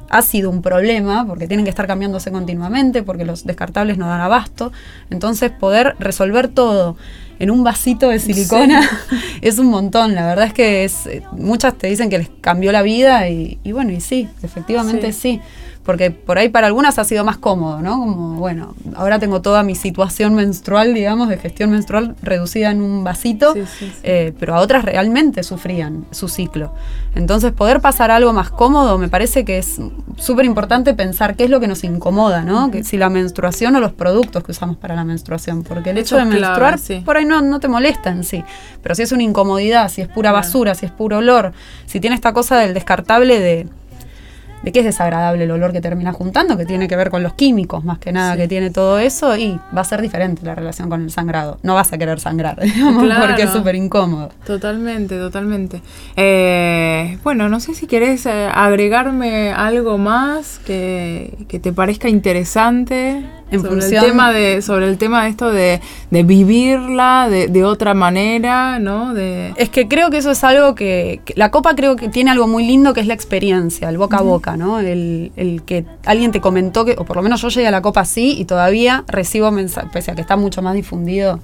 ha 0.10 0.22
sido 0.22 0.50
un 0.52 0.62
problema 0.62 1.28
porque 1.28 1.48
tienen 1.48 1.66
que 1.66 1.70
estar 1.70 1.86
cambiándose 1.86 2.32
continuamente, 2.32 3.04
porque 3.04 3.25
los 3.25 3.44
descartables 3.44 3.98
no 3.98 4.08
dan 4.08 4.22
abasto. 4.22 4.72
Entonces 5.10 5.52
poder 5.52 5.98
resolver 6.00 6.48
todo 6.48 6.96
en 7.40 7.52
un 7.52 7.66
vasito 7.66 8.08
de 8.08 8.20
silicona 8.20 8.90
es 9.42 9.60
un 9.60 9.68
montón. 9.68 10.16
La 10.16 10.25
verdad 10.25 10.46
es 10.46 10.54
que 10.54 10.86
es, 10.86 11.08
eh, 11.08 11.24
muchas 11.34 11.78
te 11.78 11.88
dicen 11.88 12.10
que 12.10 12.20
les 12.20 12.30
cambió 12.40 12.72
la 12.72 12.84
vida 12.84 13.28
y, 13.28 13.60
bueno, 13.74 13.92
y 13.92 14.00
sí, 14.00 14.30
efectivamente 14.44 15.12
sí 15.12 15.42
porque 15.84 16.12
por 16.12 16.38
ahí 16.38 16.50
para 16.50 16.68
algunas 16.68 16.98
ha 16.98 17.04
sido 17.04 17.25
más 17.25 17.38
cómodo, 17.38 17.82
¿no? 17.82 18.00
Como, 18.00 18.36
bueno, 18.36 18.75
ahora 18.96 19.20
tengo 19.20 19.42
toda 19.42 19.63
mi 19.63 19.75
situación 19.75 20.34
menstrual, 20.34 20.94
digamos, 20.94 21.30
de 21.30 21.38
gestión 21.38 21.72
menstrual 21.72 22.16
reducida 22.22 22.72
en 22.72 22.82
un 22.82 23.04
vasito, 23.04 23.54
eh, 24.04 24.34
pero 24.40 24.56
a 24.56 24.60
otras 24.60 24.86
realmente 24.86 25.44
sufrían 25.44 26.06
su 26.12 26.30
ciclo. 26.30 26.74
Entonces, 27.16 27.52
poder 27.52 27.82
pasar 27.82 28.12
algo 28.12 28.32
más 28.34 28.50
cómodo, 28.50 28.98
me 28.98 29.10
parece 29.10 29.44
que 29.44 29.58
es 29.58 29.80
súper 30.18 30.46
importante 30.46 30.94
pensar 30.94 31.36
qué 31.36 31.44
es 31.44 31.50
lo 31.50 31.60
que 31.60 31.68
nos 31.68 31.84
incomoda, 31.84 32.44
¿no? 32.44 32.72
Que 32.72 32.84
si 32.84 32.98
la 32.98 33.10
menstruación 33.10 33.75
o 33.75 33.80
los 33.80 33.92
productos 33.92 34.44
que 34.44 34.52
usamos 34.52 34.78
para 34.78 34.96
la 34.96 35.04
menstruación, 35.04 35.63
porque 35.63 35.90
el 35.90 35.98
hecho 35.98 36.16
de 36.16 36.25
menstruar 36.25 36.80
por 37.06 37.18
ahí 37.18 37.25
no, 37.25 37.42
no 37.42 37.60
te 37.60 37.68
molesta 37.68 38.10
en 38.10 38.24
sí, 38.24 38.44
pero 38.82 38.96
si 38.96 39.02
es 39.02 39.12
una 39.12 39.24
incomodidad, 39.24 39.90
si 39.90 40.02
es 40.02 40.08
pura 40.08 40.32
basura, 40.32 40.75
si 40.75 40.86
es 40.86 40.92
puro 40.92 41.18
olor, 41.18 41.52
si 41.86 42.00
tiene 42.00 42.16
esta 42.16 42.34
cosa 42.34 42.58
del 42.58 42.74
descartable 42.74 43.40
de 43.40 43.68
de 44.63 44.72
qué 44.72 44.79
es 44.79 44.86
desagradable 44.86 45.43
el 45.43 45.51
olor 45.51 45.72
que 45.72 45.82
termina 45.82 46.13
juntando, 46.13 46.58
que 46.58 46.65
tiene 46.65 46.88
que 46.88 46.96
ver 46.96 47.10
con 47.10 47.22
los 47.22 47.34
químicos 47.34 47.84
más 47.84 48.00
que 48.00 48.12
nada 48.12 48.38
que 48.38 48.48
tiene 48.48 48.70
todo 48.70 49.00
eso, 49.00 49.36
y 49.38 49.60
va 49.75 49.82
a 49.82 49.84
ser 49.84 50.01
diferente 50.01 50.43
la 50.43 50.55
relación 50.55 50.89
con 50.89 51.03
el 51.03 51.12
sangrado. 51.12 51.60
No 51.63 51.75
vas 51.75 51.91
a 51.93 51.98
querer 51.98 52.20
sangrar, 52.20 52.60
digamos, 52.62 53.05
porque 53.27 53.43
es 53.43 53.50
súper 53.50 53.75
incómodo. 53.75 54.29
Totalmente, 54.46 55.17
totalmente. 55.17 55.82
Eh, 56.15 57.17
bueno, 57.24 57.50
no 57.50 57.60
sé 57.60 57.74
si 57.74 57.88
querés 57.88 58.25
eh, 58.25 58.50
agregarme 58.53 59.51
algo 59.51 59.98
más 59.98 60.60
que, 60.65 61.46
que 61.48 61.60
te 61.60 61.74
parezca 61.74 62.10
interesante 62.10 63.24
sobre 63.60 63.86
el 63.86 64.01
tema 64.01 64.31
de 64.31 64.62
sobre 64.62 64.88
el 64.88 64.98
tema 64.98 65.24
de 65.24 65.29
esto 65.29 65.51
de, 65.51 65.81
vivirla 66.10 67.29
de, 67.29 67.63
otra 67.63 67.93
manera 67.93 68.79
no 68.79 69.13
de 69.13 69.53
es 69.57 69.69
que 69.69 69.88
creo 69.88 70.10
que 70.10 70.17
eso 70.17 70.31
es 70.31 70.43
algo 70.43 70.75
que, 70.75 71.22
la 71.36 71.51
copa 71.51 71.75
creo 71.75 71.95
que 71.95 72.10
tiene 72.10 72.31
algo 72.31 72.48
muy 72.48 72.65
lindo 72.65 72.93
que 72.93 73.01
es 73.01 73.07
la 73.07 73.13
experiencia 73.13 73.89
el 73.89 73.98
boca 73.98 74.17
a 74.17 74.22
boca 74.22 74.57
no 74.57 74.79
el, 74.79 75.62
que 75.65 75.86
alguien 76.05 76.31
te 76.31 76.41
comentó 76.41 76.86
que 76.86 76.95
o 76.98 77.05
por 77.05 77.17
lo 77.17 77.24
menos 77.24 77.41
yo 77.41 77.50
llegué 77.50 77.67
a 77.67 77.72
la 77.72 77.81
copa 77.81 78.01
así 78.01 78.36
y 78.38 78.45
todavía 78.45 79.03
recibo 79.07 79.51
mensajes 79.51 79.91
pese 79.91 80.12
a 80.12 80.15
que 80.15 80.22
está 80.22 80.36
mucho 80.36 80.62
más 80.62 80.74
difundido 80.74 81.39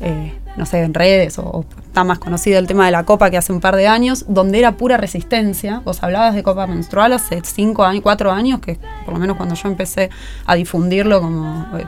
eh, 0.00 0.34
no 0.56 0.66
sé, 0.66 0.82
en 0.82 0.94
redes 0.94 1.38
o, 1.38 1.64
está 1.86 2.04
más 2.04 2.18
conocido 2.18 2.58
el 2.58 2.66
tema 2.66 2.86
de 2.86 2.92
la 2.92 3.04
copa 3.04 3.30
que 3.30 3.36
hace 3.36 3.52
un 3.52 3.60
par 3.60 3.76
de 3.76 3.86
años, 3.86 4.24
donde 4.28 4.58
era 4.58 4.72
pura 4.72 4.96
resistencia. 4.96 5.80
Vos 5.84 6.02
hablabas 6.02 6.34
de 6.34 6.42
copa 6.42 6.66
menstrual 6.66 7.12
hace 7.12 7.40
cinco 7.44 7.84
años, 7.84 8.02
cuatro 8.02 8.32
años, 8.32 8.60
que 8.60 8.78
por 9.04 9.14
lo 9.14 9.20
menos 9.20 9.36
cuando 9.36 9.54
yo 9.54 9.68
empecé 9.68 10.10
a 10.46 10.54
difundirlo 10.54 11.20
como, 11.20 11.66
eh, 11.78 11.84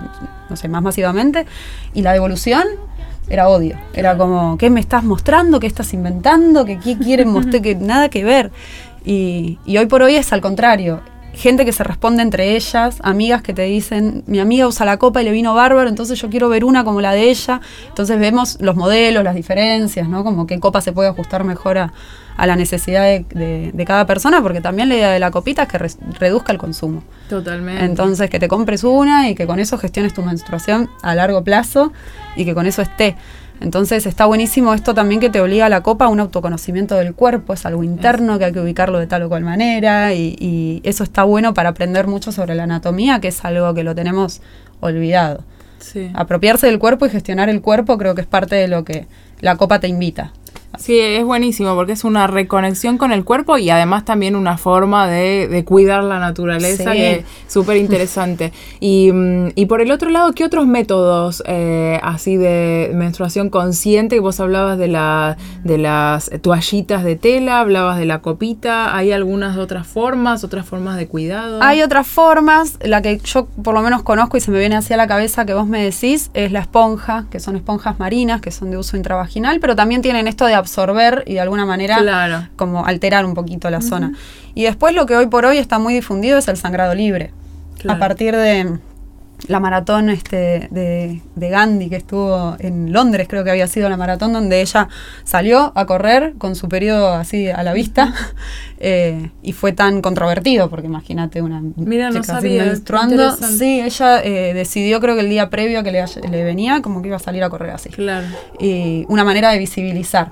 no 0.49 0.57
sé, 0.57 0.69
más 0.69 0.83
masivamente, 0.83 1.47
y 1.95 2.03
la 2.03 2.13
devolución 2.13 2.65
era 3.29 3.49
odio. 3.49 3.77
Era 3.95 4.17
como, 4.17 4.57
¿qué 4.59 4.71
me 4.71 4.81
estás 4.81 5.03
mostrando? 5.03 5.59
¿Qué 5.59 5.67
estás 5.67 5.93
inventando? 5.93 6.65
¿Qué, 6.65 6.79
quieren 6.79 7.29
mostrar? 7.33 7.63
Que 7.63 7.75
nada 7.75 8.09
que 8.09 8.25
ver. 8.25 8.53
Y, 9.05 9.59
y 9.65 9.79
hoy 9.79 9.87
por 9.87 10.03
hoy 10.03 10.17
es 10.17 10.33
al 10.33 10.41
contrario 10.41 11.01
gente 11.37 11.65
que 11.65 11.73
se 11.73 11.85
responde 11.85 12.23
entre 12.23 12.57
ellas, 12.57 12.97
amigas 13.03 13.43
que 13.43 13.53
te 13.53 13.63
dicen, 13.63 14.25
mi 14.27 14.41
amiga 14.41 14.67
usa 14.67 14.87
la 14.87 14.97
copa 14.97 15.21
y 15.21 15.25
le 15.25 15.33
vino 15.33 15.55
bárbaro, 15.55 15.89
entonces 15.89 16.21
yo 16.21 16.31
quiero 16.31 16.49
ver 16.49 16.65
una 16.65 16.83
como 16.83 17.01
la 17.01 17.13
de 17.13 17.31
ella. 17.31 17.61
Entonces 17.89 18.19
vemos 18.19 18.57
los 18.61 18.75
modelos, 18.75 19.23
las 19.23 19.35
diferencias, 19.35 20.09
¿no? 20.09 20.25
Como 20.25 20.47
qué 20.47 20.59
copa 20.59 20.81
se 20.81 20.93
puede 20.93 21.11
ajustar 21.11 21.45
mejor 21.45 21.79
a, 21.79 21.93
la 22.39 22.57
necesidad 22.57 23.05
de, 23.05 23.85
cada 23.87 24.07
persona, 24.07 24.43
porque 24.43 24.61
también 24.61 24.89
la 24.89 24.97
idea 24.97 25.11
de 25.11 25.19
la 25.19 25.31
copita 25.31 25.63
es 25.63 25.69
que 25.69 25.79
reduzca 26.19 26.53
el 26.53 26.59
consumo. 26.59 27.03
Totalmente. 27.29 27.85
Entonces 27.85 28.29
que 28.29 28.39
te 28.39 28.49
compres 28.49 28.85
una 28.85 29.31
y 29.31 29.35
que 29.35 29.47
con 29.47 29.59
eso 29.59 29.79
gestiones 29.79 30.13
tu 30.13 30.23
menstruación 30.23 30.91
a 31.03 31.15
largo 31.15 31.45
plazo 31.45 31.93
y 32.35 32.45
que 32.45 32.55
con 32.55 32.67
eso 32.67 32.83
esté. 32.83 33.17
Entonces 33.61 34.07
está 34.07 34.27
buenísimo 34.27 34.75
esto 34.75 34.95
también 34.95 35.21
que 35.21 35.31
te 35.31 35.41
obliga 35.41 35.67
a 35.67 35.69
la 35.69 35.83
copa 35.83 36.07
a 36.07 36.09
un 36.09 36.21
autoconocimiento 36.21 36.95
del 36.97 37.15
cuerpo, 37.15 37.55
es 37.55 37.65
algo 37.65 37.83
interno 37.83 38.39
que 38.39 38.45
hay 38.47 38.53
que 38.53 38.61
ubicarlo 38.61 38.99
de 38.99 39.07
tal 39.07 39.23
o 39.23 39.29
cual 39.29 39.45
manera 39.45 40.13
y, 40.15 40.81
eso 40.85 41.05
está 41.05 41.25
bueno 41.25 41.55
para 41.55 41.71
aprender 41.71 42.07
mucho 42.07 42.33
sobre 42.33 42.55
la 42.55 42.65
anatomía, 42.65 43.21
que 43.21 43.29
es 43.29 43.45
algo 43.45 43.73
que 43.75 43.83
lo 43.83 43.95
tenemos 43.95 44.43
olvidado. 44.81 45.43
Apropiarse 46.15 46.67
del 46.67 46.79
cuerpo 46.79 47.07
y 47.07 47.11
gestionar 47.11 47.49
el 47.49 47.61
cuerpo 47.61 47.97
creo 47.97 48.15
que 48.15 48.21
es 48.21 48.27
parte 48.27 48.57
de 48.57 48.69
lo 48.69 48.85
que 48.85 49.07
la 49.41 49.57
copa 49.57 49.81
te 49.81 49.89
invita. 49.89 50.33
Sí, 50.79 50.99
es 50.99 51.25
buenísimo 51.25 51.75
porque 51.75 51.93
es 51.93 52.05
una 52.05 52.27
reconexión 52.27 52.99
con 52.99 53.13
el 53.13 53.25
cuerpo 53.25 53.59
y 53.59 53.71
además 53.71 54.05
también 54.05 54.37
una 54.37 54.59
forma 54.59 55.09
de, 55.09 55.65
cuidar 55.67 56.05
la 56.05 56.19
naturaleza 56.19 56.93
que 56.93 57.13
es 57.13 57.25
súper 57.49 57.77
interesante. 57.77 58.53
Y, 58.81 59.11
mm, 59.13 59.49
y, 59.55 59.67
por 59.67 59.81
el 59.81 59.91
otro 59.91 60.11
lado, 60.11 60.33
¿qué 60.33 60.45
otros 60.45 60.67
métodos 60.67 61.43
eh, 61.47 61.99
así 62.03 62.37
de 62.37 62.93
menstruación 62.95 63.51
consciente? 63.51 64.21
Vos 64.21 64.41
hablabas 64.41 64.79
de, 64.79 64.89
la, 64.89 65.37
de 65.65 65.79
las 65.79 66.31
toallitas 66.43 67.05
de 67.05 67.17
tela, 67.17 67.61
hablabas 67.61 67.99
de 67.99 68.05
la 68.05 68.21
copita, 68.21 68.97
¿hay 68.97 69.13
algunas 69.13 69.57
otras 69.57 69.87
formas, 69.87 70.45
otras 70.45 70.67
formas 70.67 70.97
de 70.97 71.09
cuidado? 71.09 71.63
Hay 71.63 71.83
otras 71.83 72.07
formas, 72.07 72.79
la 72.83 73.03
que 73.03 73.19
yo 73.19 73.47
por 73.63 73.75
lo 73.75 73.83
menos 73.83 74.03
conozco 74.03 74.37
y 74.37 74.41
se 74.41 74.51
me 74.51 74.59
viene 74.59 74.77
hacia 74.77 74.97
la 74.97 75.07
cabeza 75.07 75.47
que 75.47 75.55
vos 75.55 75.67
me 75.67 75.83
decís 75.83 76.31
es 76.35 76.53
la 76.53 76.61
esponja, 76.61 77.27
que 77.31 77.41
son 77.41 77.57
esponjas 77.57 77.99
marinas, 77.99 78.41
que 78.41 78.51
son 78.51 78.71
de 78.71 78.79
uso 78.79 78.97
intravaginal, 78.97 79.61
pero 79.61 79.77
también 79.77 80.03
tienen 80.03 80.29
esto 80.29 80.45
de 80.47 80.55
absorber 80.67 81.23
y 81.27 81.35
de 81.35 81.41
alguna 81.41 81.65
manera 81.65 82.51
como 82.57 82.85
alterar 82.85 83.25
un 83.25 83.35
poquito 83.35 83.71
la 83.71 83.81
zona. 83.81 84.13
Y 84.55 84.65
después 84.65 84.95
lo 84.95 85.07
que 85.07 85.17
hoy 85.17 85.27
por 85.27 85.47
hoy 85.47 85.59
está 85.59 85.79
muy 85.79 85.95
difundido 85.95 86.39
es 86.39 86.49
el 86.49 86.57
sangrado 86.57 86.95
libre. 86.95 87.33
A 87.89 87.99
partir 87.99 88.35
de 88.35 88.79
la 89.49 89.61
maratón 89.61 90.11
este, 90.11 90.69
de, 90.71 91.21
Gandhi, 91.37 91.89
que 91.89 91.97
estuvo 91.97 92.57
en 92.59 92.93
Londres, 92.93 93.27
creo 93.29 93.45
que 93.45 93.51
había 93.51 93.67
sido 93.67 93.89
la 93.89 93.97
maratón, 93.97 94.33
donde 94.33 94.61
ella 94.61 94.89
salió 95.25 95.73
a 95.75 95.87
correr 95.87 96.35
con 96.39 96.57
su 96.57 96.69
periodo 96.69 97.15
así 97.15 97.49
a 97.49 97.63
la 97.63 97.73
vista, 97.73 98.15
eh, 98.79 99.31
y 99.43 99.53
fue 99.53 99.73
tan 99.73 100.03
controvertido, 100.03 100.69
porque 100.71 100.87
imagínate 100.87 101.43
una 101.43 101.63
Mira, 101.77 102.11
no 102.11 102.23
sabía, 102.23 102.65
menstruando. 102.65 103.37
Sí, 103.37 103.81
ella 103.81 104.23
eh, 104.23 104.55
decidió, 104.55 105.01
creo 105.01 105.15
que 105.15 105.21
el 105.21 105.31
día 105.31 105.51
previo 105.51 105.83
que 105.83 105.93
le, 105.93 106.05
le, 106.31 106.45
venía, 106.45 106.83
como 106.83 107.03
que 107.03 107.09
iba 107.09 107.17
a 107.17 107.21
salir 107.21 107.43
a 107.45 107.51
correr 107.51 107.71
así. 107.71 107.91
Claro. 107.91 108.27
Y 108.59 109.05
una 109.09 109.25
manera 109.25 109.51
de 109.51 109.59
visibilizar. 109.59 110.31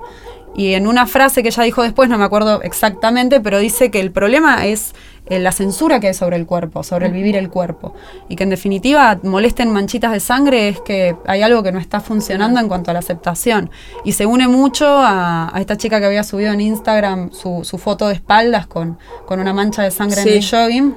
Y 0.55 0.73
en 0.73 0.87
una 0.87 1.05
frase 1.05 1.43
que 1.43 1.49
ella 1.49 1.63
dijo 1.63 1.83
después, 1.83 2.09
no 2.09 2.17
me 2.17 2.23
acuerdo 2.23 2.61
exactamente, 2.61 3.41
pero 3.41 3.59
dice 3.59 3.91
que 3.91 3.99
el 3.99 4.11
problema 4.11 4.65
es 4.65 4.93
eh, 5.27 5.39
la 5.39 5.51
censura 5.51 5.99
que 5.99 6.07
hay 6.07 6.13
sobre 6.13 6.35
el 6.35 6.45
cuerpo, 6.45 6.83
sobre 6.83 7.07
el 7.07 7.11
vivir 7.11 7.35
el 7.35 7.49
cuerpo. 7.49 7.95
Y 8.29 8.35
que 8.35 8.43
en 8.43 8.49
definitiva 8.49 9.19
molesten 9.23 9.71
manchitas 9.71 10.11
de 10.11 10.19
sangre 10.19 10.69
es 10.69 10.79
que 10.81 11.15
hay 11.25 11.41
algo 11.41 11.63
que 11.63 11.71
no 11.71 11.79
está 11.79 11.99
funcionando 11.99 12.59
en 12.59 12.67
cuanto 12.67 12.91
a 12.91 12.93
la 12.93 12.99
aceptación. 12.99 13.71
Y 14.03 14.11
se 14.11 14.25
une 14.25 14.47
mucho 14.47 14.85
a, 14.87 15.51
esta 15.57 15.77
chica 15.77 15.99
que 15.99 16.05
había 16.05 16.23
subido 16.23 16.53
en 16.53 16.61
Instagram 16.61 17.31
su, 17.31 17.63
foto 17.77 18.07
de 18.07 18.13
espaldas 18.13 18.67
con, 18.67 18.97
con 19.25 19.39
una 19.39 19.53
mancha 19.53 19.81
de 19.81 19.91
sangre 19.91 20.21
en 20.21 20.27
el 20.27 20.45
jogging. 20.45 20.95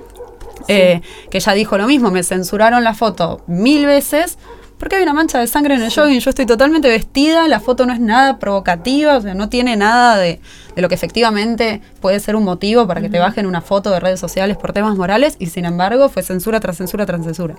Eh, 0.67 1.01
que 1.31 1.39
ella 1.39 1.53
dijo 1.53 1.79
lo 1.79 1.87
mismo, 1.87 2.11
me 2.11 2.23
censuraron 2.23 2.85
la 2.85 2.93
foto 2.93 3.43
mil 3.47 3.87
veces 3.87 4.39
porque 4.79 4.97
hay 4.97 5.03
una 5.03 5.13
mancha 5.13 5.39
de 5.41 5.47
sangre 5.47 5.75
en 5.75 5.83
el 5.83 5.93
jogging, 5.93 6.21
yo 6.21 6.31
estoy 6.31 6.47
totalmente 6.47 6.89
vestida, 6.89 7.49
la 7.49 7.61
foto 7.61 7.85
no 7.85 7.93
es 7.93 8.01
nada 8.01 8.39
provocativa, 8.39 9.17
o 9.17 9.21
sea, 9.21 9.35
no 9.35 9.49
tiene 9.49 9.77
nada 9.77 10.17
de, 10.17 10.41
lo 10.77 10.89
que 10.89 10.95
efectivamente 10.95 11.83
puede 12.01 12.21
ser 12.21 12.37
un 12.37 12.45
motivo 12.45 12.87
para 12.87 13.01
que 13.01 13.09
te 13.09 13.19
bajen 13.19 13.47
una 13.47 13.61
foto 13.61 13.91
de 13.91 13.99
redes 13.99 14.21
sociales 14.21 14.57
por 14.57 14.73
temas 14.73 14.97
morales, 14.97 15.37
y 15.41 15.47
sin 15.47 15.65
embargo 15.65 16.09
fue 16.09 16.23
censura 16.23 16.61
tras 16.61 16.77
censura 16.77 17.05
tras 17.07 17.25
censura. 17.25 17.57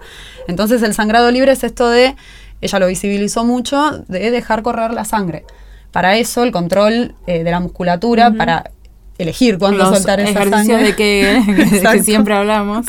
Entonces 0.48 0.82
el 0.82 0.94
sangrado 0.94 1.30
libre 1.30 1.52
es 1.52 1.64
esto 1.64 1.90
de, 1.90 2.16
ella 2.62 2.80
lo 2.80 2.88
visibilizó 2.88 3.44
mucho, 3.44 4.04
de 4.08 4.32
dejar 4.32 4.62
correr 4.62 4.94
la 4.94 5.04
sangre. 5.04 5.46
Para 5.92 6.18
eso 6.18 6.44
el 6.44 6.52
control 6.52 7.16
eh, 7.28 7.44
de 7.44 7.52
la 7.52 7.60
musculatura, 7.60 8.32
para 8.32 8.72
elegir 9.20 9.58
cuándo 9.60 9.86
soltar 9.94 10.20
esa 10.22 10.50
sangre. 10.50 10.84
de 10.84 10.96
que, 10.96 12.02
siempre 12.04 12.34
hablamos. 12.34 12.86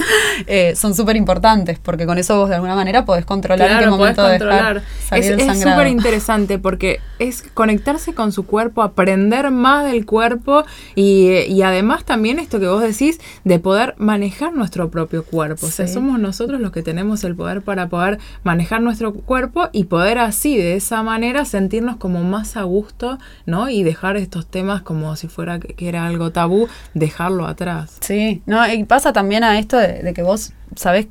Eh, 0.47 0.75
son 0.77 0.95
súper 0.95 1.17
importantes, 1.17 1.79
porque 1.81 2.07
con 2.07 2.17
eso 2.19 2.39
vos 2.39 2.49
de 2.49 2.55
alguna 2.55 2.77
manera 2.77 3.05
podés 3.05 3.25
controlar 3.25 3.71
en 3.71 3.79
qué 3.81 3.87
momento 3.89 4.25
de 4.25 4.39
dejar 4.39 4.83
salir 5.07 5.33
es, 5.33 5.49
Es 5.49 5.61
súper 5.61 5.89
interesante 5.89 6.59
porque 6.59 7.01
es 7.19 7.43
conectarse 7.53 8.15
con 8.15 8.31
su 8.33 8.47
cuerpo, 8.47 8.83
aprender 8.83 9.51
más 9.51 9.85
del 9.85 10.07
cuerpo 10.07 10.65
y, 10.95 11.61
además 11.63 12.05
también 12.05 12.39
esto 12.39 12.59
que 12.61 12.69
vos 12.69 12.81
decís 12.81 13.21
de 13.45 13.59
poder 13.59 13.95
manejar 13.99 14.53
nuestro 14.55 14.89
propio 14.91 15.25
cuerpo. 15.25 15.67
O 15.67 15.71
sea, 15.71 15.89
somos 15.89 16.19
nosotros 16.19 16.61
los 16.61 16.71
que 16.71 16.83
tenemos 16.83 17.25
el 17.25 17.35
poder 17.35 17.63
para 17.63 17.89
poder 17.89 18.19
manejar 18.45 18.81
nuestro 18.81 19.13
cuerpo 19.13 19.69
y 19.73 19.85
poder 19.85 20.19
así, 20.19 20.57
de 20.57 20.77
esa 20.77 21.03
manera, 21.03 21.45
sentirnos 21.45 21.97
como 21.97 22.23
más 22.23 22.57
a 22.57 22.63
gusto, 22.63 23.19
¿no? 23.47 23.69
Y 23.69 23.83
dejar 23.83 24.17
estos 24.17 24.47
temas 24.47 24.81
como 24.83 25.17
si 25.17 25.27
fuera 25.27 25.59
que 25.59 25.89
era 25.89 26.07
algo 26.07 26.20
algo 26.21 26.33
tabú, 26.33 26.69
dejarlo 26.95 27.47
atrás. 27.47 27.97
Sí, 28.01 28.43
no, 28.47 28.67
y 28.71 28.85
pasa 28.85 29.13
también 29.13 29.45
a 29.45 29.59
esto 29.59 29.77
de, 29.77 30.03
de 30.03 30.13
que 30.15 30.23
vos 30.23 30.53
sabés 30.77 31.09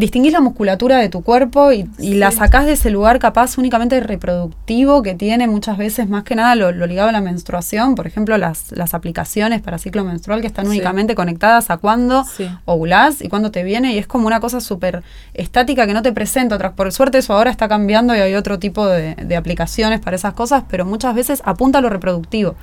distinguís 0.00 0.32
la 0.32 0.40
musculatura 0.40 0.96
de 0.98 1.08
tu 1.08 1.22
cuerpo 1.22 1.72
y, 1.72 1.86
la 2.20 2.30
sacás 2.30 2.66
de 2.66 2.72
ese 2.72 2.90
lugar 2.90 3.18
capaz 3.18 3.56
únicamente 3.58 4.00
reproductivo 4.00 5.02
que 5.02 5.14
tiene 5.14 5.46
muchas 5.46 5.78
veces 5.78 6.08
más 6.08 6.24
que 6.24 6.34
nada 6.34 6.54
lo, 6.54 6.72
ligado 6.86 7.08
a 7.08 7.12
la 7.12 7.20
menstruación, 7.20 7.94
por 7.94 8.06
ejemplo 8.06 8.36
las, 8.36 8.72
las 8.72 8.94
aplicaciones 8.94 9.60
para 9.60 9.78
ciclo 9.78 10.04
menstrual 10.04 10.40
que 10.40 10.46
están 10.46 10.66
únicamente 10.66 11.14
conectadas 11.14 11.70
a 11.70 11.76
cuándo 11.76 12.24
ovulás 12.64 13.22
y 13.22 13.28
cuándo 13.28 13.50
te 13.50 13.62
viene 13.62 13.92
y 13.92 13.98
es 13.98 14.06
como 14.06 14.26
una 14.26 14.40
cosa 14.40 14.60
súper 14.60 15.02
estática 15.34 15.86
que 15.86 15.92
no 15.92 16.02
te 16.02 16.12
presenta 16.12 16.56
otras. 16.56 16.72
Por 16.72 16.90
suerte 16.92 17.18
eso 17.18 17.34
ahora 17.34 17.50
está 17.50 17.68
cambiando 17.68 18.14
y 18.16 18.20
hay 18.20 18.34
otro 18.34 18.58
tipo 18.58 18.86
de, 18.86 19.36
aplicaciones 19.36 20.00
para 20.00 20.16
esas 20.16 20.34
cosas, 20.34 20.64
pero 20.68 20.84
muchas 20.84 21.14
veces 21.14 21.42
apunta 21.44 21.78
a 21.78 21.82
lo 21.82 21.88
reproductivo 21.88 22.56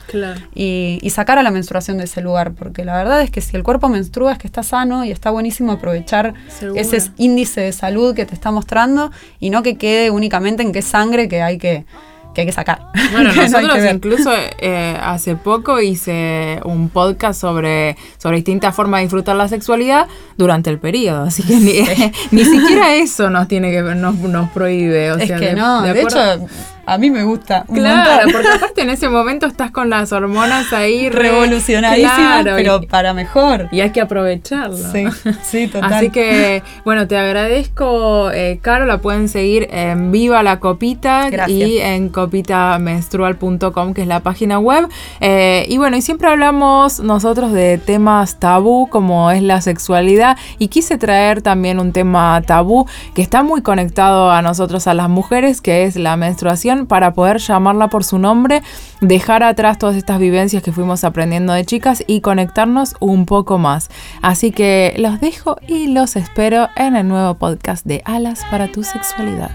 y, 0.53 0.99
y 1.01 1.09
sacar 1.11 1.37
a 1.37 1.43
la 1.43 1.51
menstruación 1.51 1.97
de 1.97 2.05
ese 2.05 2.21
lugar, 2.21 2.53
porque 2.53 2.83
la 2.83 2.97
verdad 2.97 3.21
es 3.21 3.31
que 3.31 3.41
si 3.41 3.55
el 3.55 3.63
cuerpo 3.63 3.89
menstrua 3.89 4.33
es 4.33 4.37
que 4.37 4.47
está 4.47 4.63
sano 4.63 5.05
y 5.05 5.11
está 5.11 5.29
buenísimo 5.29 5.71
aprovechar 5.71 6.33
ese 6.75 6.97
índice 7.27 7.61
de 7.61 7.71
salud 7.71 8.15
que 8.15 8.25
te 8.25 8.33
está 8.33 8.51
mostrando 8.51 9.11
y 9.39 9.49
no 9.49 9.63
que 9.63 9.77
quede 9.77 10.09
únicamente 10.11 10.63
en 10.63 10.71
qué 10.71 10.81
sangre 10.81 11.27
que 11.27 11.41
hay 11.41 11.57
que, 11.57 11.85
que 12.33 12.41
hay 12.41 12.47
que 12.47 12.53
sacar. 12.53 12.87
Bueno, 13.11 13.33
nosotros 13.35 13.77
incluso 13.91 14.31
eh, 14.59 14.97
hace 15.01 15.35
poco 15.35 15.81
hice 15.81 16.59
un 16.65 16.89
podcast 16.89 17.39
sobre, 17.39 17.97
sobre 18.17 18.37
distintas 18.37 18.75
formas 18.75 18.99
de 18.99 19.03
disfrutar 19.03 19.35
la 19.35 19.47
sexualidad 19.47 20.07
durante 20.37 20.69
el 20.69 20.79
periodo, 20.79 21.23
así 21.23 21.43
que 21.43 21.55
ni, 21.55 22.43
siquiera 22.45 22.95
eso 22.95 23.29
nos 23.29 23.47
tiene 23.47 23.71
que 23.71 23.81
nos, 23.81 24.15
nos 24.15 24.49
prohíbe. 24.49 25.11
O 25.11 25.17
es 25.17 25.31
que 25.31 25.53
no, 25.53 25.81
de, 25.81 26.01
hecho 26.01 26.47
a 26.87 26.97
mí 26.97 27.11
me 27.11 27.23
gusta. 27.25 27.65
claro, 27.71 28.29
porque 28.31 28.47
aparte 28.55 28.81
en 28.81 28.89
ese 28.89 29.09
momento 29.09 29.45
estás 29.45 29.71
con 29.71 29.89
las 29.89 30.13
hormonas 30.13 30.71
ahí 30.71 31.09
revolucionarísimas, 31.09 32.45
pero 32.45 32.81
para 32.83 33.13
mejor. 33.13 33.67
Y 33.73 33.81
hay 33.81 33.91
que 33.91 33.99
aprovecharlo. 33.99 34.77
Sí, 34.77 35.03
sí, 35.43 35.67
total. 35.71 35.93
Así 35.93 36.09
que, 36.11 36.63
bueno, 36.85 37.05
te 37.05 37.17
agradezco, 37.17 38.31
eh, 38.31 38.59
Caro. 38.61 38.85
La 38.85 38.99
pueden 38.99 39.27
seguir 39.27 39.67
en 39.69 40.13
Viva 40.13 40.41
la 40.43 40.61
Copita 40.61 41.27
y 41.49 41.79
en 41.79 42.07
copitamenstrual.com, 42.07 43.93
que 43.93 44.03
es 44.03 44.07
la 44.07 44.21
página 44.21 44.57
web. 44.57 44.87
Eh, 45.19 45.65
y 45.67 45.77
bueno, 45.77 45.97
y 45.97 46.01
siempre 46.01 46.29
hablamos 46.29 47.01
nosotros 47.01 47.51
de 47.51 47.79
temas 47.79 48.39
tabú, 48.39 48.87
como 48.87 49.29
es 49.31 49.43
la 49.43 49.59
sexualidad. 49.59 50.37
Y 50.57 50.69
quise 50.69 50.97
traer 50.97 51.41
también 51.41 51.81
un 51.81 51.91
tema 51.91 52.41
tabú 52.45 52.87
que 53.13 53.21
está 53.21 53.43
muy 53.43 53.61
conectado 53.61 54.31
a 54.31 54.41
nosotros, 54.41 54.87
a 54.87 54.93
las 54.93 55.09
mujeres, 55.09 55.59
que 55.59 55.83
es 55.83 55.97
la 55.97 56.15
menstruación 56.15 56.76
para 56.85 57.13
poder 57.13 57.39
llamarla 57.39 57.87
por 57.87 58.03
su 58.03 58.19
nombre, 58.19 58.61
dejar 59.01 59.43
atrás 59.43 59.77
todas 59.77 59.95
estas 59.95 60.19
vivencias 60.19 60.61
que 60.61 60.71
fuimos 60.71 61.03
aprendiendo 61.03 61.53
de 61.53 61.65
chicas 61.65 62.03
y 62.05 62.21
conectarnos 62.21 62.95
un 62.99 63.25
poco 63.25 63.57
más. 63.57 63.89
Así 64.21 64.51
que 64.51 64.93
los 64.97 65.19
dejo 65.19 65.57
y 65.67 65.87
los 65.87 66.15
espero 66.15 66.67
en 66.75 66.95
el 66.95 67.07
nuevo 67.07 67.35
podcast 67.35 67.85
de 67.85 68.01
Alas 68.05 68.45
para 68.51 68.71
tu 68.71 68.83
sexualidad. 68.83 69.51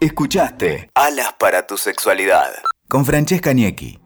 Escuchaste 0.00 0.90
Alas 0.94 1.34
para 1.38 1.64
tu 1.64 1.76
sexualidad 1.76 2.50
con 2.92 3.06
Francesca 3.06 3.54
Niecki. 3.54 3.98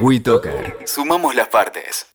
WeToker. 0.00 0.76
Sumamos 0.84 1.34
las 1.34 1.48
partes. 1.48 2.07